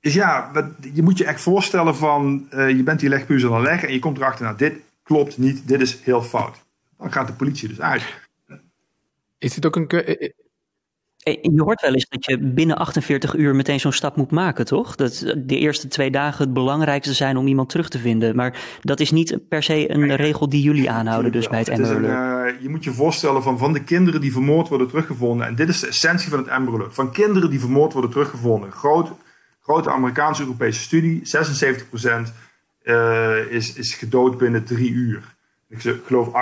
[0.00, 0.50] dus ja,
[0.92, 4.00] je moet je echt voorstellen van, je bent die legpuzzel aan het leggen en je
[4.00, 6.65] komt erachter, nou dit klopt niet, dit is heel fout.
[6.98, 8.02] Dan gaat de politie dus uit.
[9.38, 9.88] Is dit ook een.
[9.88, 10.30] Eh, eh,
[11.18, 14.64] eh, je hoort wel eens dat je binnen 48 uur meteen zo'n stap moet maken,
[14.64, 14.96] toch?
[14.96, 18.36] Dat de eerste twee dagen het belangrijkste zijn om iemand terug te vinden.
[18.36, 21.96] Maar dat is niet per se een regel die jullie aanhouden, dus bij het Amber
[21.96, 22.62] Alert.
[22.62, 25.46] je moet je voorstellen van, van de kinderen die vermoord worden teruggevonden.
[25.46, 26.94] En dit is de essentie van het Amber Alert.
[26.94, 28.72] Van kinderen die vermoord worden teruggevonden.
[28.72, 29.10] Groot,
[29.60, 31.22] grote Amerikaanse-Europese studie.
[32.28, 32.32] 76%
[32.82, 35.35] uh, is, is gedood binnen drie uur
[35.68, 36.32] ik geloof 86%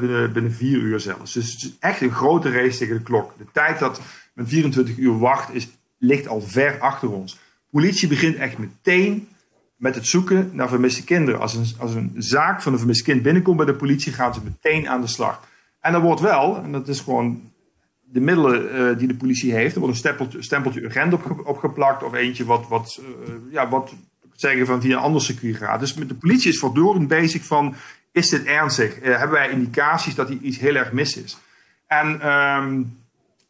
[0.00, 1.32] binnen, binnen 4 uur zelfs.
[1.32, 3.38] Dus het is echt een grote race tegen de klok.
[3.38, 4.00] De tijd dat
[4.34, 7.38] men 24 uur wacht, is, ligt al ver achter ons.
[7.70, 9.28] Politie begint echt meteen
[9.76, 11.40] met het zoeken naar vermiste kinderen.
[11.40, 14.40] Als een, als een zaak van een vermist kind binnenkomt bij de politie, gaan ze
[14.44, 15.48] meteen aan de slag.
[15.80, 17.52] En er wordt wel, en dat is gewoon
[18.00, 22.14] de middelen uh, die de politie heeft, er wordt een stempeltje, urgent op, opgeplakt of
[22.14, 23.94] eentje wat, wat, uh, ja, wat
[24.40, 25.80] zeggen van via een ander circuit gaat.
[25.80, 27.74] Dus de politie is voortdurend bezig van,
[28.12, 29.02] is dit ernstig?
[29.02, 31.38] Uh, hebben wij indicaties dat hier iets heel erg mis is?
[31.86, 32.98] En um,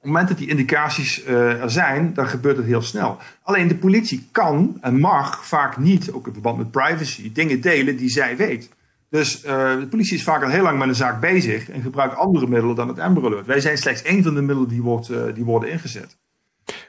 [0.01, 3.19] op het moment dat die indicaties uh, er zijn, dan gebeurt het heel snel.
[3.43, 7.97] Alleen de politie kan en mag vaak niet, ook in verband met privacy, dingen delen
[7.97, 8.69] die zij weet.
[9.11, 12.17] Dus uh, de politie is vaak al heel lang met een zaak bezig en gebruikt
[12.17, 13.47] andere middelen dan het Amber Alert.
[13.47, 16.17] Wij zijn slechts één van de middelen die, wordt, uh, die worden ingezet.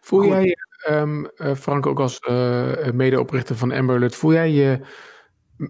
[0.02, 0.56] Voel jij
[0.90, 4.80] um, uh, Frank, ook als uh, medeoprichter van Amber Alert, voel jij je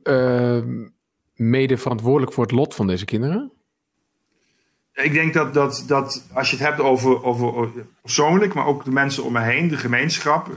[0.03, 0.85] uh,
[1.35, 3.51] mede verantwoordelijk voor het lot van deze kinderen?
[4.93, 7.69] Ik denk dat, dat, dat als je het hebt over, over
[8.01, 10.47] persoonlijk, maar ook de mensen om me heen, de gemeenschap,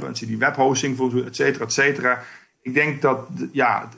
[0.00, 2.22] mensen die webhosting et cetera, et cetera.
[2.62, 3.88] Ik denk dat, ja,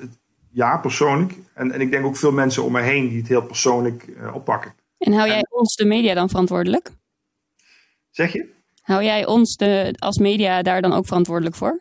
[0.50, 1.32] ja persoonlijk.
[1.54, 4.74] En, en ik denk ook veel mensen om me heen die het heel persoonlijk oppakken.
[4.98, 6.90] En hou jij en, ons, de media, dan verantwoordelijk?
[8.10, 8.48] Zeg je?
[8.90, 11.80] Hou jij ons de, als media daar dan ook verantwoordelijk voor?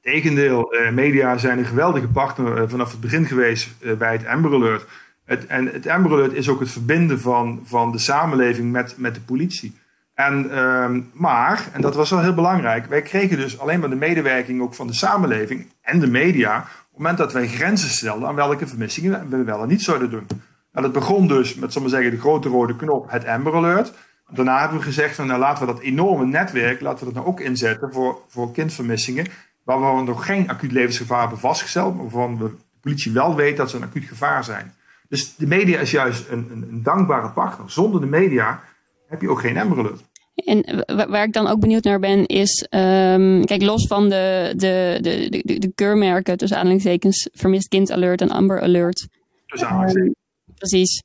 [0.00, 4.26] Tegendeel, uh, media zijn een geweldige partner uh, vanaf het begin geweest uh, bij het
[4.26, 4.86] Amber Alert.
[5.24, 9.14] Het, en het Amber Alert is ook het verbinden van, van de samenleving met, met
[9.14, 9.78] de politie.
[10.14, 13.96] En, ehm, maar, en dat was wel heel belangrijk, wij kregen dus alleen maar de
[13.96, 16.58] medewerking ook van de samenleving en de media.
[16.58, 20.10] op het moment dat wij grenzen stelden aan welke vermissingen we wel en niet zouden
[20.10, 20.26] doen.
[20.72, 23.92] Nou, dat begon dus met, we zeggen, de grote rode knop, het Amber Alert.
[24.34, 27.40] Daarna hebben we gezegd nou laten we dat enorme netwerk, laten we dat nou ook
[27.40, 29.26] inzetten voor, voor kindvermissingen.
[29.62, 33.70] Waar we nog geen acuut levensgevaar hebben vastgesteld, maar waarvan de politie wel weet dat
[33.70, 34.74] ze een acuut gevaar zijn.
[35.08, 37.70] Dus de media is juist een, een, een dankbare partner.
[37.70, 38.62] Zonder de media
[39.08, 39.92] heb je ook geen Amber.
[40.34, 44.98] En waar ik dan ook benieuwd naar ben, is, um, kijk, los van de, de,
[45.00, 49.08] de, de, de keurmerken, tussen aanhalingstekens, vermist kind alert en Amber Alert.
[49.46, 50.14] Tussen aanhalingstekens.
[50.14, 51.02] Um, precies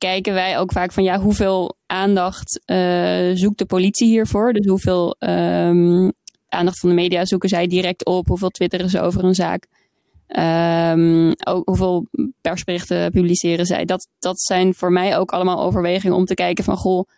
[0.00, 4.52] kijken wij ook vaak van ja, hoeveel aandacht uh, zoekt de politie hiervoor?
[4.52, 6.12] Dus hoeveel um,
[6.48, 8.26] aandacht van de media zoeken zij direct op?
[8.26, 9.66] Hoeveel twitteren ze over een zaak?
[10.28, 12.06] Um, ook hoeveel
[12.40, 13.84] persberichten publiceren zij?
[13.84, 17.08] Dat, dat zijn voor mij ook allemaal overwegingen om te kijken van goh,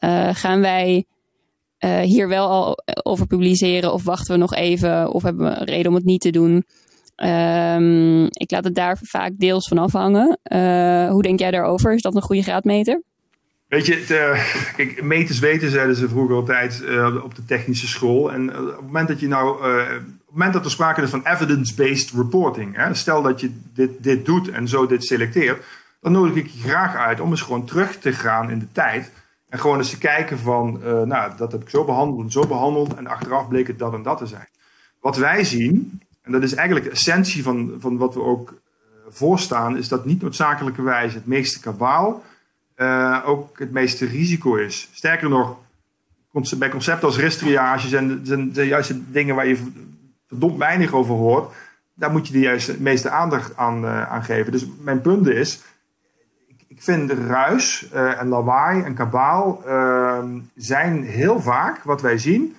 [0.00, 1.04] uh, gaan wij
[1.84, 5.88] uh, hier wel al over publiceren of wachten we nog even of hebben we reden
[5.88, 6.64] om het niet te doen?
[7.24, 10.38] Um, ik laat het daar vaak deels van afhangen.
[10.52, 11.94] Uh, hoe denk jij daarover?
[11.94, 13.02] Is dat een goede graadmeter?
[13.68, 14.04] Weet je,
[14.76, 18.32] kijk, meters weten zeiden ze vroeger altijd uh, op de technische school.
[18.32, 21.26] En op het moment dat je nou, op het moment dat er sprake is van
[21.26, 25.64] evidence-based reporting, hè, stel dat je dit, dit doet en zo dit selecteert,
[26.00, 29.12] dan nodig ik je graag uit om eens gewoon terug te gaan in de tijd.
[29.48, 32.94] En gewoon eens te kijken van, nou, dat heb ik zo behandeld en zo behandeld
[32.94, 34.48] en achteraf bleek het dat en dat te zijn.
[35.00, 38.56] wat wij zien, en dat is eigenlijk de essentie van, van wat we ook uh,
[39.08, 42.22] voorstaan, is dat niet noodzakelijkerwijs het meeste kabaal
[42.76, 44.88] uh, ook het meeste risico is.
[44.92, 45.56] Sterker nog,
[46.58, 49.72] bij concepten als ristriage zijn, zijn de juiste dingen waar je
[50.28, 51.54] verdomd weinig over hoort.
[51.94, 54.52] Daar moet je de juiste meeste aandacht aan, uh, aan geven.
[54.52, 55.62] Dus mijn punt is,
[56.46, 62.56] ik, ik vind ruis en lawaai en kabaal ehm, zijn heel vaak wat wij zien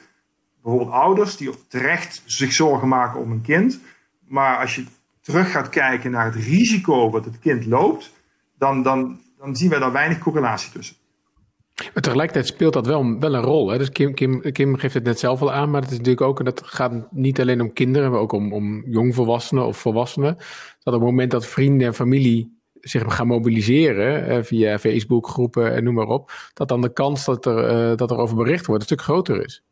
[0.68, 3.80] bijvoorbeeld ouders die terecht zich zorgen maken om een kind.
[4.28, 4.86] Maar als je
[5.22, 8.12] terug gaat kijken naar het risico wat het kind loopt,
[8.58, 10.96] dan, dan, dan zien we daar weinig correlatie tussen.
[11.94, 13.70] Maar tegelijkertijd speelt dat wel, wel een rol.
[13.70, 13.78] Hè?
[13.78, 16.40] Dus Kim, Kim, Kim geeft het net zelf al aan, maar het is natuurlijk ook,
[16.40, 20.36] en dat gaat niet alleen om kinderen, maar ook om, om jongvolwassenen of volwassenen.
[20.84, 25.76] Dat op het moment dat vrienden en familie zich gaan mobiliseren eh, via Facebook groepen
[25.76, 28.66] en noem maar op, dat dan de kans dat er, uh, dat er over bericht
[28.66, 29.66] wordt een stuk groter is.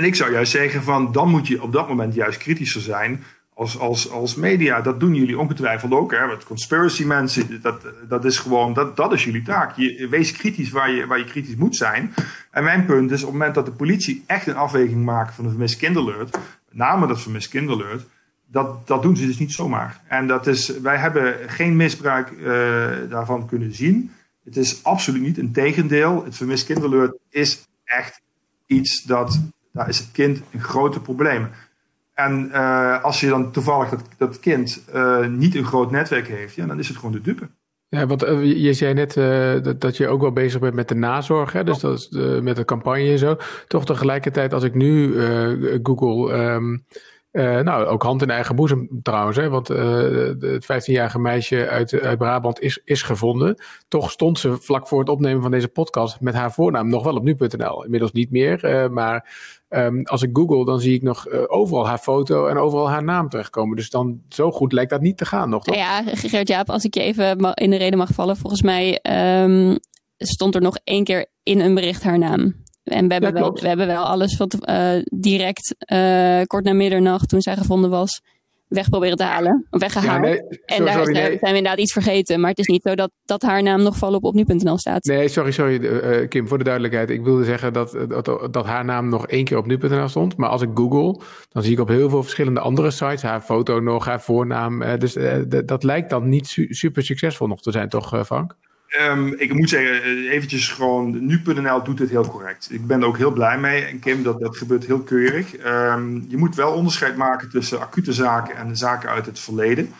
[0.00, 3.24] En ik zou juist zeggen van dan moet je op dat moment juist kritischer zijn
[3.54, 4.80] als, als, als media.
[4.80, 6.12] Dat doen jullie ongetwijfeld ook.
[6.12, 6.36] Hè?
[6.44, 9.76] Conspiracy mensen, dat, dat is gewoon, dat, dat is jullie taak.
[9.76, 12.14] Je, wees kritisch waar je, waar je kritisch moet zijn.
[12.50, 15.44] En mijn punt is op het moment dat de politie echt een afweging maakt van
[15.44, 18.06] een vermist kinderleurt, met name dat vermist kinderleurt,
[18.46, 20.00] dat, dat doen ze dus niet zomaar.
[20.06, 22.46] En dat is, wij hebben geen misbruik uh,
[23.08, 24.12] daarvan kunnen zien.
[24.44, 26.24] Het is absoluut niet een tegendeel.
[26.24, 28.20] Het vermist kinderleurt is echt
[28.66, 29.40] iets dat
[29.72, 31.48] daar is het kind een grote probleem.
[32.14, 36.54] En uh, als je dan toevallig dat, dat kind uh, niet een groot netwerk heeft,
[36.54, 37.48] ja, dan is het gewoon de dupe.
[37.88, 39.14] Ja, want uh, je zei net
[39.64, 41.64] dat, dat, je ook wel bezig bent met de nazorg, hè?
[41.64, 42.08] dus dat is
[42.42, 43.36] met de campagne en zo.
[43.66, 45.14] Toch tegelijkertijd, als ik nu
[45.82, 46.84] Google um,
[47.32, 49.78] uh, nou, ook hand in eigen boezem trouwens, hè, want uh,
[50.40, 53.62] het 15-jarige meisje uit, uit Brabant is, is gevonden.
[53.88, 57.14] Toch stond ze vlak voor het opnemen van deze podcast met haar voornaam nog wel
[57.14, 57.84] op nu.nl.
[57.84, 59.30] Inmiddels niet meer, maar
[59.68, 63.28] um, als ik google, dan zie ik nog overal haar foto en overal haar naam
[63.28, 63.76] terechtkomen.
[63.76, 65.74] Dus dan zo goed lijkt dat niet te gaan nog, toch?
[65.74, 69.00] Ja, Gert-Jaap, als ik je even in de reden mag vallen, volgens mij
[69.42, 69.78] um,
[70.16, 72.54] stond er nog één keer in een bericht haar naam.
[72.90, 77.28] En we hebben, wel, we hebben wel alles wat uh, direct uh, kort na middernacht,
[77.28, 78.20] toen zij gevonden was,
[78.70, 79.66] weg proberen te halen.
[79.70, 80.24] Weggehaald.
[80.24, 82.40] Ja, nee, en daar sorry, zijn we inderdaad iets vergeten.
[82.40, 85.04] Maar het is niet zo dat, dat haar naam nog volop op nu.nl staat.
[85.04, 87.10] Nee, sorry, sorry uh, Kim, voor de duidelijkheid.
[87.10, 90.36] Ik wilde zeggen dat, dat, dat haar naam nog één keer op nu.nl stond.
[90.36, 93.80] Maar als ik google, dan zie ik op heel veel verschillende andere sites haar foto
[93.80, 94.98] nog, haar voornaam.
[94.98, 95.16] dus
[95.64, 98.56] dat lijkt dan niet su super succesvol nog te zijn, toch Frank?
[98.98, 102.68] Um, ik moet zeggen, eh, eventjes gewoon, nu.nl doet het heel correct.
[102.70, 103.84] Ik ben er ook heel blij mee.
[103.84, 105.64] En Kim, dat, dat gebeurt heel keurig.
[105.66, 109.92] Um, je moet wel onderscheid maken tussen acute zaken en zaken uit het verleden.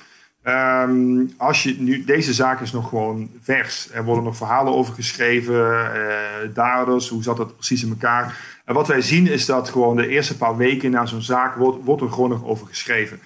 [0.45, 3.89] Um, als je nu, deze zaak is nog gewoon vers.
[3.93, 8.37] Er worden nog verhalen over geschreven, uh, daders, hoe zat dat precies in elkaar.
[8.65, 11.85] En wat wij zien is dat gewoon de eerste paar weken na zo'n zaak wordt,
[11.85, 13.21] wordt er gewoon nog over geschreven.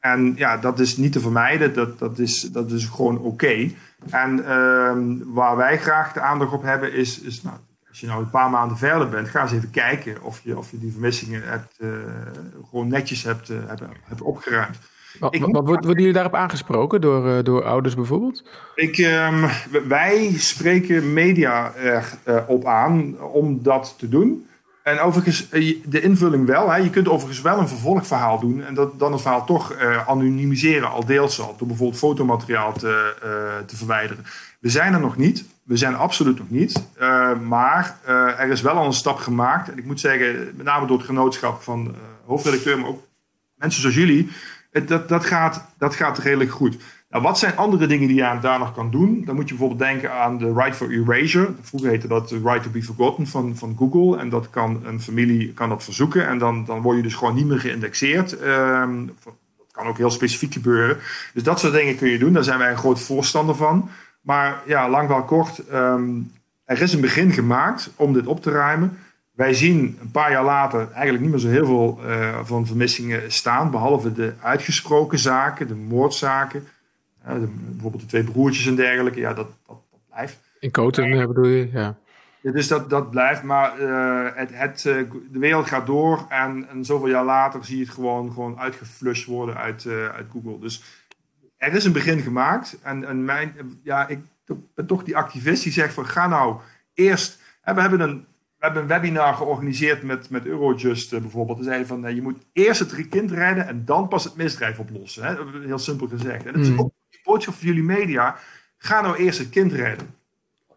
[0.00, 3.26] En ja, dat is niet te vermijden, dat, dat, is, dat is gewoon oké.
[3.26, 3.76] Okay.
[4.10, 7.56] En uh, waar wij graag de aandacht op hebben is, is nou,
[7.88, 10.70] als je nou een paar maanden verder bent, ga eens even kijken of je, of
[10.70, 11.90] je die vermissingen hebt, uh,
[12.70, 14.78] gewoon netjes hebt, uh, hebt, hebt opgeruimd.
[15.18, 18.44] Wat, ik, wat worden jullie daarop aangesproken door, uh, door ouders bijvoorbeeld?
[18.74, 19.48] Ik, um,
[19.88, 21.72] wij spreken media
[22.24, 24.47] erop aan om dat te doen.
[24.88, 26.70] En overigens, eh, de invulling wel.
[26.70, 26.76] Hè.
[26.76, 28.64] Je kunt overigens wel een vervolgverhaal doen.
[28.64, 31.54] En dat, dan het verhaal toch uh, anonimiseren, al deels al.
[31.58, 34.24] Door bijvoorbeeld fotomateriaal te, uh, te verwijderen.
[34.60, 35.44] We zijn er nog niet.
[35.62, 36.82] We zijn absoluut nog niet.
[37.42, 37.98] Maar
[38.38, 39.70] er is wel al een stap gemaakt.
[39.70, 41.94] En ik moet zeggen, met name door het genootschap van
[42.26, 43.02] hoofdredacteur, maar ook
[43.54, 44.30] mensen zoals jullie.
[44.86, 46.76] dat, dat, gaat, dat gaat redelijk goed.
[47.08, 49.22] Nou, wat zijn andere dingen die je daar nog kan doen?
[49.24, 51.54] Dan moet je bijvoorbeeld denken aan de Right for Erasure.
[51.60, 54.18] Vroeger heette dat de Right to be Forgotten van, van Google.
[54.18, 56.26] En dat kan een familie kan dat verzoeken.
[56.26, 58.42] En dan, dan word je dus gewoon niet meer geïndexeerd.
[58.42, 59.34] Um, dat
[59.70, 60.96] kan ook heel specifiek gebeuren.
[61.34, 62.32] Dus dat soort dingen kun je doen.
[62.32, 63.90] Daar zijn wij een groot voorstander van.
[64.20, 65.62] Maar ja, lang wel kort.
[65.72, 66.32] Um,
[66.64, 68.98] er is een begin gemaakt om dit op te ruimen.
[69.32, 73.32] Wij zien een paar jaar later eigenlijk niet meer zo heel veel uh, van vermissingen
[73.32, 73.70] staan.
[73.70, 76.66] Behalve de uitgesproken zaken, de moordzaken
[77.24, 80.40] bijvoorbeeld de twee broertjes en dergelijke, ja, dat, dat, dat blijft.
[80.58, 81.98] In Koten bedoel je, ja.
[82.40, 82.52] ja.
[82.52, 86.84] dus dat, dat blijft, maar uh, het, het, uh, de wereld gaat door en, en
[86.84, 90.58] zoveel jaar later zie je het gewoon, gewoon uitgeflushed worden uit, uh, uit Google.
[90.58, 90.82] Dus
[91.56, 93.52] er is een begin gemaakt en, en mijn,
[93.82, 94.18] ja, ik
[94.74, 96.56] ben toch die activist die zegt van ga nou
[96.94, 98.26] eerst, hè, we hebben een
[98.58, 101.58] we hebben een webinar georganiseerd met, met Eurojust bijvoorbeeld.
[101.58, 105.24] Ze zeiden van, je moet eerst het kind redden en dan pas het misdrijf oplossen.
[105.24, 105.60] Hè?
[105.66, 106.46] Heel simpel gezegd.
[106.46, 106.80] En dat is mm.
[106.80, 106.92] ook
[107.28, 108.36] boodschap voor jullie media.
[108.78, 110.14] Ga nou eerst het kind redden.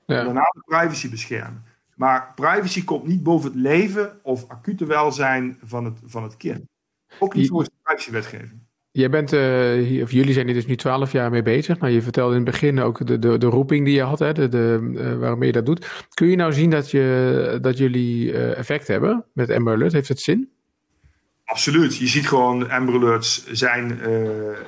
[0.05, 0.23] Ja.
[0.23, 1.63] Daarna de privacy beschermen.
[1.95, 6.61] Maar privacy komt niet boven het leven of acute welzijn van het, van het kind.
[7.19, 8.59] Ook niet volgens de privacywetgeving.
[8.91, 11.79] Jij bent, uh, of jullie zijn hier dus nu twaalf jaar mee bezig.
[11.79, 14.33] Nou, je vertelde in het begin ook de, de, de roeping die je had, hè,
[14.33, 16.05] de, de, uh, waarmee je dat doet.
[16.13, 19.93] Kun je nou zien dat, je, dat jullie uh, effect hebben met Amber Alert?
[19.93, 20.49] Heeft het zin?
[21.45, 21.97] Absoluut.
[21.97, 23.99] Je ziet gewoon Amber Alerts zijn,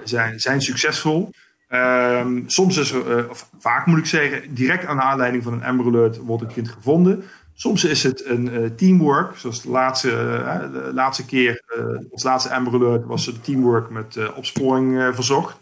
[0.04, 1.30] zijn, zijn succesvol.
[1.74, 5.64] Um, soms is er, of vaak moet ik zeggen, direct aan de aanleiding van een
[5.64, 7.24] Amber Alert wordt een kind gevonden.
[7.54, 11.64] Soms is het een uh, teamwork, zoals de laatste, uh, de laatste keer,
[12.10, 15.58] ons laatste Amber Alert was het teamwork met opsporing verzocht.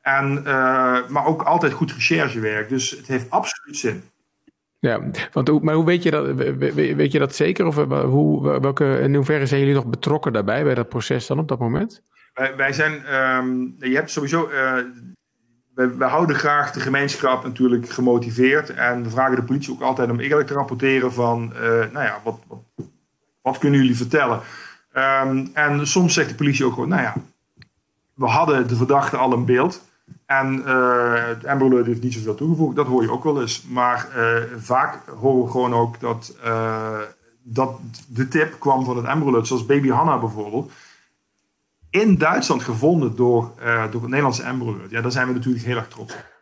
[0.00, 0.42] En,
[1.08, 4.02] maar ook altijd goed recherchewerk, dus het heeft absoluut zin.
[4.78, 5.00] Ja,
[5.32, 6.34] want, maar hoe weet je dat,
[6.94, 7.66] weet je dat zeker?
[7.66, 7.74] Of
[8.04, 11.58] hoe, welke, in hoeverre zijn jullie nog betrokken daarbij, bij dat proces dan op dat
[11.58, 12.02] moment?
[12.34, 14.48] Wij, wij zijn, um, je hebt sowieso
[15.74, 18.70] we, houden graag de gemeenschap natuurlijk gemotiveerd.
[18.70, 22.20] En we vragen de politie ook altijd om eerlijk te rapporteren van, uh, nou ja,
[22.24, 22.38] wat,
[23.42, 24.40] wat, kunnen jullie vertellen?
[24.96, 27.14] Um, en soms zegt de politie ook gewoon, nou ja,
[28.14, 29.82] we hadden de verdachte al een beeld.
[30.26, 33.62] En uh, het Amber heeft niet zoveel toegevoegd, dat hoor je ook wel eens.
[33.68, 36.36] Maar uh, vaak horen we gewoon ook dat,
[37.42, 40.70] dat de tip kwam van het Amber zoals Baby Hanna bijvoorbeeld
[42.00, 44.90] in Duitsland gevonden door, uh, door het Nederlandse Amber Alert.
[44.90, 46.32] Ja, daar zijn we natuurlijk heel erg trots op.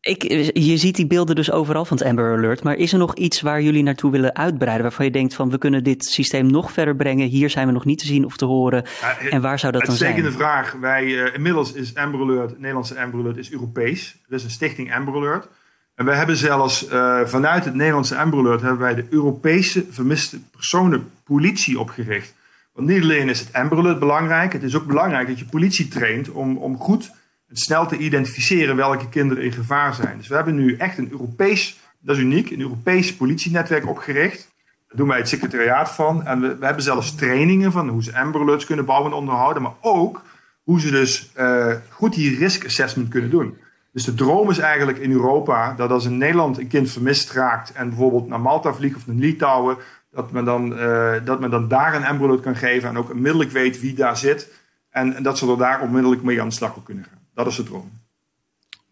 [0.00, 0.22] Ik,
[0.56, 2.62] je ziet die beelden dus overal van het Amber Alert.
[2.62, 4.82] Maar is er nog iets waar jullie naartoe willen uitbreiden?
[4.82, 7.28] Waarvan je denkt van we kunnen dit systeem nog verder brengen.
[7.28, 8.84] Hier zijn we nog niet te zien of te horen.
[9.30, 10.14] en waar zou dat dan zijn?
[10.14, 10.72] Het is de vraag.
[10.72, 14.16] Wij, uh, inmiddels is Amber Alert, het Nederlandse Amber Alert, is Europees.
[14.28, 15.48] Er is een stichting Amber Alert.
[15.94, 20.38] En we hebben zelfs uh, vanuit het Nederlandse Amber Alert hebben wij de Europese vermiste
[20.50, 22.34] personen politie opgericht.
[22.76, 25.88] Want niet alleen is het Amber Alert belangrijk, het is ook belangrijk dat je politie
[25.88, 27.10] traint om, om goed
[27.48, 30.18] en snel te identificeren welke kinderen in gevaar zijn.
[30.18, 34.54] Dus we hebben nu echt een Europees, dat is uniek, een Europees politienetwerk opgericht.
[34.88, 36.24] Daar doen wij het secretariaat van.
[36.26, 39.62] En we, we hebben zelfs trainingen van hoe ze Amber Alerts kunnen bouwen en onderhouden,
[39.62, 40.22] maar ook
[40.62, 43.56] hoe ze dus uh, goed die risk assessment kunnen doen.
[43.92, 47.72] Dus de droom is eigenlijk in Europa dat als in Nederland een kind vermist raakt
[47.72, 49.76] en bijvoorbeeld naar Malta vliegt of naar Litouwen,
[50.16, 53.50] dat men dan, uh, dat men dan daar een embryo kan geven en ook onmiddellijk
[53.50, 54.52] weet wie daar zit.
[54.90, 57.18] En, en, dat ze er daar onmiddellijk mee aan de slag kunnen gaan.
[57.34, 57.90] Dat is de droom.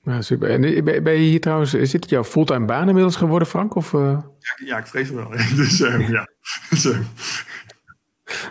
[0.02, 0.50] Ja, super.
[0.50, 3.74] En eh, ben je hier trouwens, is dit jouw fulltime baan inmiddels geworden, Frank?
[3.74, 4.18] Of, uh...
[4.38, 5.30] ja, ja, ik vrees wel.
[5.56, 6.28] dus uh, ja.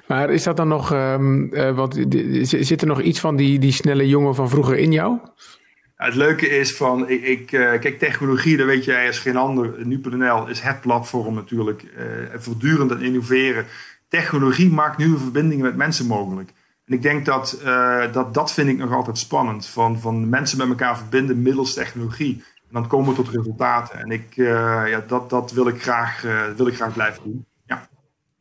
[0.08, 2.06] maar is dat dan nog, um, want
[2.42, 5.20] zit er nog iets van die, die snelle jongen van vroeger in jou?
[6.06, 9.86] Het leuke is van, ik, ik uh, kijk, technologie, dat weet jij als geen ander.
[9.86, 11.84] Nu.nl is het platform natuurlijk.
[11.84, 12.04] Uh,
[12.36, 13.66] voortdurend aan innoveren.
[14.08, 16.54] Technologie maakt nieuwe verbindingen met mensen mogelijk.
[16.86, 19.66] En ik denk dat, uh, dat dat vind ik nog altijd spannend.
[19.66, 22.44] Van, van mensen met elkaar verbinden middels technologie.
[22.58, 24.00] En dan komen we tot resultaten.
[24.00, 27.46] En ik, ja, dat, dat wil, ik graag, wil ik graag blijven doen.
[27.66, 27.88] Ja.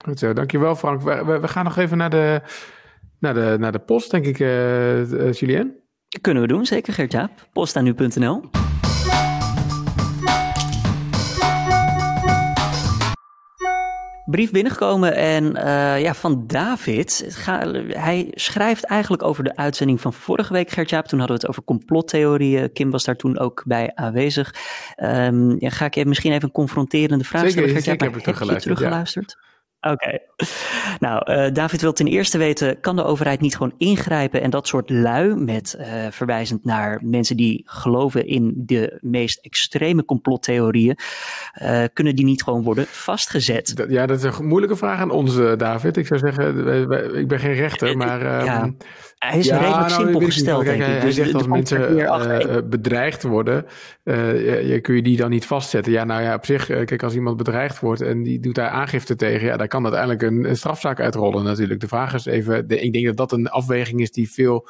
[0.04, 1.02] Goed zo, dankjewel Frank.
[1.02, 2.42] We, we, we gaan nog even naar de,
[3.18, 4.38] naar de, naar de post, denk ik,
[5.38, 5.81] Julien.
[6.20, 7.48] Kunnen we doen, zeker Gert-Jaap.
[7.52, 8.50] Postanu.nl.
[14.24, 17.24] Brief binnengekomen en uh, ja, van David.
[17.28, 21.06] Ga, hij schrijft eigenlijk over de uitzending van vorige week, Gert-Jaap.
[21.06, 22.72] Toen hadden we het over complottheorieën.
[22.72, 24.54] Kim was daar toen ook bij aanwezig.
[24.96, 28.00] Um, ja, ga ik je misschien even een confronterende vraag stellen, Gert-Jaap?
[28.00, 29.36] Heb, heb je teruggeluisterd?
[29.90, 30.18] Oké.
[30.98, 34.66] Nou, uh, David wil ten eerste weten: kan de overheid niet gewoon ingrijpen en dat
[34.66, 40.96] soort lui, met uh, verwijzend naar mensen die geloven in de meest extreme complottheorieën,
[41.62, 43.84] uh, kunnen die niet gewoon worden vastgezet?
[43.88, 45.96] ja, dat is een moeilijke vraag aan ons, David.
[45.96, 46.58] Ik zou zeggen,
[47.14, 48.44] ik ben geen rechter, maar.
[48.44, 48.62] Ja.
[48.62, 48.76] Um,
[49.22, 50.86] hij is ja, redelijk nou, simpel gesteld, denk ik.
[50.86, 53.66] Hij dus zegt als mensen uh, bedreigd worden,
[54.04, 55.92] uh, je, kun je die dan niet vastzetten?
[55.92, 59.16] Ja, nou ja, op zich, kijk, als iemand bedreigd wordt en die doet daar aangifte
[59.16, 61.80] tegen, ja, dan kan uiteindelijk een, een strafzaak uitrollen natuurlijk.
[61.80, 64.68] De vraag is even, de, ik denk dat dat een afweging is die veel,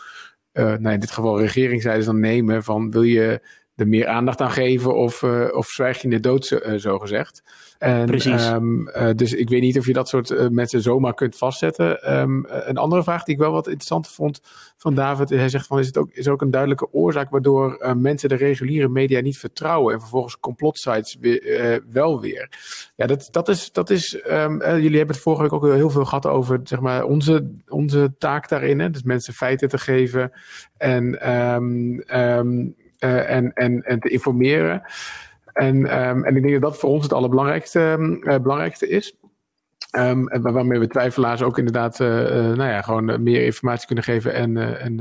[0.52, 3.40] nou in dit geval regeringszijde dan nemen van wil je
[3.76, 7.42] er meer aandacht aan geven of, of zwijg je in de dood, zo, zo gezegd.
[7.78, 8.46] En, Precies.
[8.46, 12.18] Um, uh, dus ik weet niet of je dat soort uh, mensen zomaar kunt vastzetten.
[12.20, 14.40] Um, een andere vraag die ik wel wat interessant vond
[14.76, 15.30] van David.
[15.30, 18.28] Hij zegt van is het ook, is er ook een duidelijke oorzaak waardoor uh, mensen
[18.28, 19.94] de reguliere media niet vertrouwen.
[19.94, 22.48] En vervolgens complotsites weer, wel weer.
[22.96, 26.04] Ja, dat, dat is, dat is um, jullie hebben het vorige week ook heel veel
[26.04, 28.80] gehad over zeg maar, onze, onze taak daarin.
[28.80, 28.90] Hè?
[28.90, 30.32] Dus mensen feiten te geven
[30.76, 31.18] en,
[33.06, 34.82] en, en, en te informeren.
[35.52, 35.76] En,
[36.08, 39.16] um, en ik denk dat dat voor ons het allerbelangrijkste um, uh, belangrijkste is.
[39.98, 44.80] Um, waarmee we twijfelaars ook inderdaad uh, nou ja, gewoon meer informatie kunnen geven en,
[44.80, 44.96] en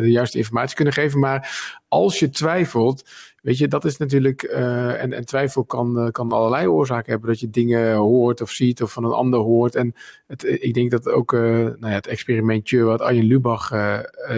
[0.00, 1.20] de juiste informatie kunnen geven.
[1.20, 3.10] Maar als je twijfelt,
[3.42, 4.42] weet je, dat is natuurlijk.
[4.42, 7.28] en, en twijfel kan, kan allerlei oorzaken hebben.
[7.28, 9.74] Dat je dingen hoort of ziet of van een ander hoort.
[9.74, 9.94] En
[10.26, 13.72] het, ik denk dat ook nou ja, het experimentje wat Arjen Lubach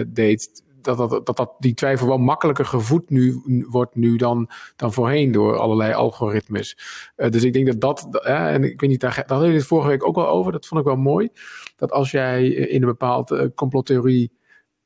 [0.07, 0.65] deed
[0.95, 5.57] dat, dat, dat, die twijfel wel makkelijker gevoed nu, wordt nu dan, dan voorheen door
[5.57, 6.77] allerlei algoritmes.
[7.17, 9.59] Uh, dus ik denk dat dat, uh, en ik weet niet, daar, daar hadden jullie
[9.59, 11.29] het vorige week ook wel over, dat vond ik wel mooi.
[11.75, 14.31] Dat als jij in een bepaalde uh, complottheorie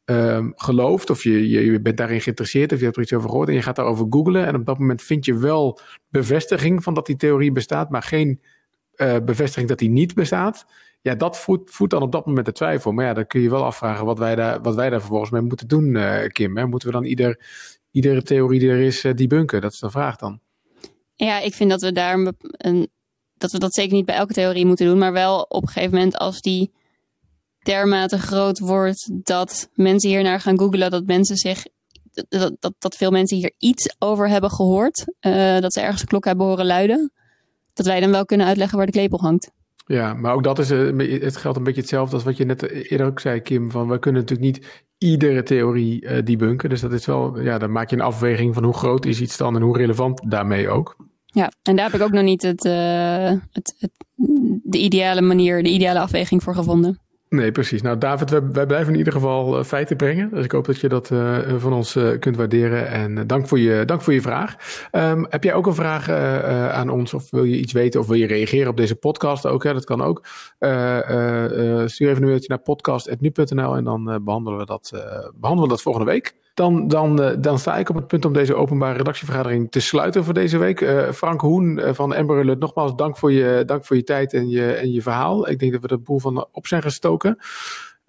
[0.06, 3.48] um, gelooft, of je, je, bent daarin geïnteresseerd, of je hebt er iets over gehoord
[3.48, 5.80] en je gaat daarover googlen, en op dat moment vind je wel
[6.10, 8.42] bevestiging van dat die theorie bestaat, maar geen
[9.24, 10.66] bevestiging dat die niet bestaat
[11.02, 12.92] ja, dat voedt, dan op dat moment de twijfel.
[12.92, 15.42] Maar ja, dan kun je wel afvragen wat wij daar, wat wij daar vervolgens mee
[15.42, 16.58] moeten doen, uh, Kim.
[16.58, 16.68] Hè?
[16.68, 17.40] Moeten we dan ieder,
[17.92, 19.62] iedere theorie die er is uh, debunken?
[19.62, 20.40] Dat is de vraag dan.
[21.16, 22.90] Ja, ik vind dat we daar een,
[23.38, 25.98] dat we dat zeker niet bij elke theorie moeten doen, maar wel op een gegeven
[25.98, 26.72] moment als die
[27.60, 31.66] dermate groot wordt dat mensen hier naar gaan googlen, dat mensen zich
[32.12, 36.08] dat, dat, dat veel mensen hier iets over hebben gehoord, uh, dat ze ergens een
[36.08, 37.12] klok hebben horen luiden,
[37.74, 39.52] dat wij dan wel kunnen uitleggen waar de klepel hangt.
[39.86, 42.70] Ja, maar ook dat is, uh, het geldt een beetje hetzelfde als wat je net
[42.70, 43.72] eerder ook zei, Kim.
[43.72, 46.70] Van we kunnen natuurlijk niet iedere theorie uh, debunken.
[46.70, 49.38] Dus dat is wel, ja, dan maak je een afweging van hoe groot is iets
[49.38, 50.96] dan en hoe relevant daarmee ook.
[51.26, 53.92] Ja, en daar heb ik ook nog niet het, het, het,
[54.64, 57.00] de ideale manier, de ideale afweging voor gevonden.
[57.36, 57.82] Nee, precies.
[57.82, 60.30] Nou, David, wij, blijven in ieder geval uh, feiten brengen.
[60.34, 62.88] Dus ik hoop dat je dat uh, van ons uh, kunt waarderen.
[62.88, 64.56] En dank, voor je, dank voor je vraag.
[64.92, 66.10] Um, heb jij ook een vraag
[66.72, 67.14] aan ons?
[67.14, 68.00] Of wil je iets weten?
[68.00, 69.64] Of wil je reageren op deze podcast ook?
[69.64, 69.74] Hè?
[69.74, 70.26] Dat kan ook.
[71.90, 74.90] stuur even een mailtje naar podcast.nu.nl en dan behandelen, we dat,
[75.36, 76.36] behandelen we dat volgende week.
[76.62, 80.24] Dan, dan, uh, dan sta ik op het punt om deze openbare redactievergadering te sluiten
[80.24, 80.82] voor deze week.
[80.82, 84.50] Uh, Frank Hoen uh, van Alert, nogmaals dank voor je, dank voor je tijd en
[84.50, 85.50] je, en je verhaal.
[85.50, 87.38] Ik denk dat we de boel van op zijn gestoken.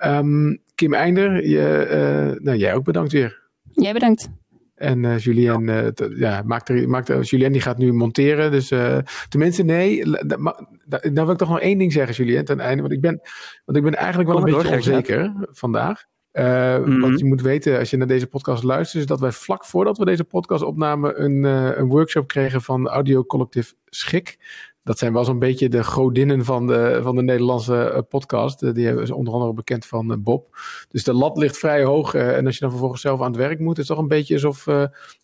[0.04, 3.40] Um, Kim Einder, je, nou, jij ook bedankt weer.
[3.70, 4.28] Jij bedankt.
[4.74, 5.86] En uh, Julien, uh,
[6.18, 8.50] ja, maakt er, maakt er, Julien die gaat nu monteren.
[8.50, 8.98] Dus uh,
[9.28, 10.04] tenminste, nee.
[10.04, 12.82] Nou wil ik toch nog één ding zeggen, Julien, ten einde.
[12.82, 13.20] Want ik ben,
[13.64, 16.10] want ik ben eigenlijk wel Kom een beetje onzeker vandaag.
[16.32, 17.00] Uh, mm -hmm.
[17.00, 19.98] Wat je moet weten als je naar deze podcast luistert, is dat wij vlak voordat
[19.98, 24.38] we deze podcast opnamen een, uh, een workshop kregen van Audio Collective Schik.
[24.84, 28.74] Dat zijn wel zo'n beetje de godinnen van de, van de Nederlandse uh, podcast.
[28.74, 30.56] die is onder andere bekend van Bob.
[30.88, 32.14] Dus de lat ligt vrij hoog.
[32.14, 34.34] en als je dan vervolgens zelf aan het werk moet, is het toch een beetje
[34.34, 34.66] alsof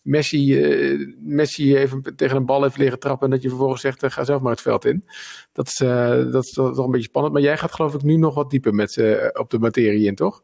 [0.01, 0.59] Messi,
[1.19, 3.25] Messi even tegen een bal heeft leren trappen.
[3.25, 5.05] En dat je vervolgens zegt: ga zelf maar het veld in.
[5.51, 5.77] Dat is,
[6.31, 7.33] dat is toch een beetje spannend.
[7.33, 10.15] Maar jij gaat, geloof ik, nu nog wat dieper met ze op de materie in,
[10.15, 10.43] toch?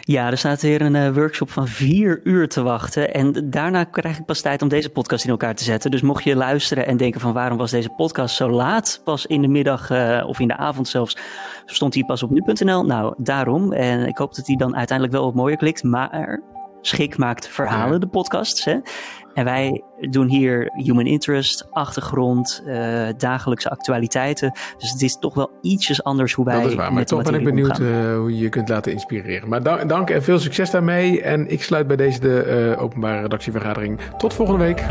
[0.00, 3.14] Ja, er staat weer een uh, workshop van vier uur te wachten.
[3.14, 5.90] En daarna krijg ik pas tijd om deze podcast in elkaar te zetten.
[5.90, 9.00] Dus mocht je luisteren en denken van waarom was deze podcast zo laat?
[9.04, 11.16] Pas in de middag uh, of in de avond zelfs
[11.64, 12.84] stond hij pas op nu.nl.
[12.84, 13.72] Nou, daarom.
[13.72, 15.82] En ik hoop dat hij dan uiteindelijk wel wat mooier klikt.
[15.82, 16.42] Maar
[16.86, 18.64] Schik maakt verhalen, de podcasts.
[18.64, 18.78] Hè?
[19.34, 24.52] En wij doen hier human interest, achtergrond, uh, dagelijkse actualiteiten.
[24.78, 26.60] Dus het is toch wel ietsjes anders hoe wij.
[26.60, 29.48] Dat is waar, maar toch ben ik benieuwd uh, hoe je je kunt laten inspireren.
[29.48, 31.22] Maar dank, dank, en veel succes daarmee.
[31.22, 34.00] En ik sluit bij deze de uh, openbare redactievergadering.
[34.16, 34.84] Tot volgende week.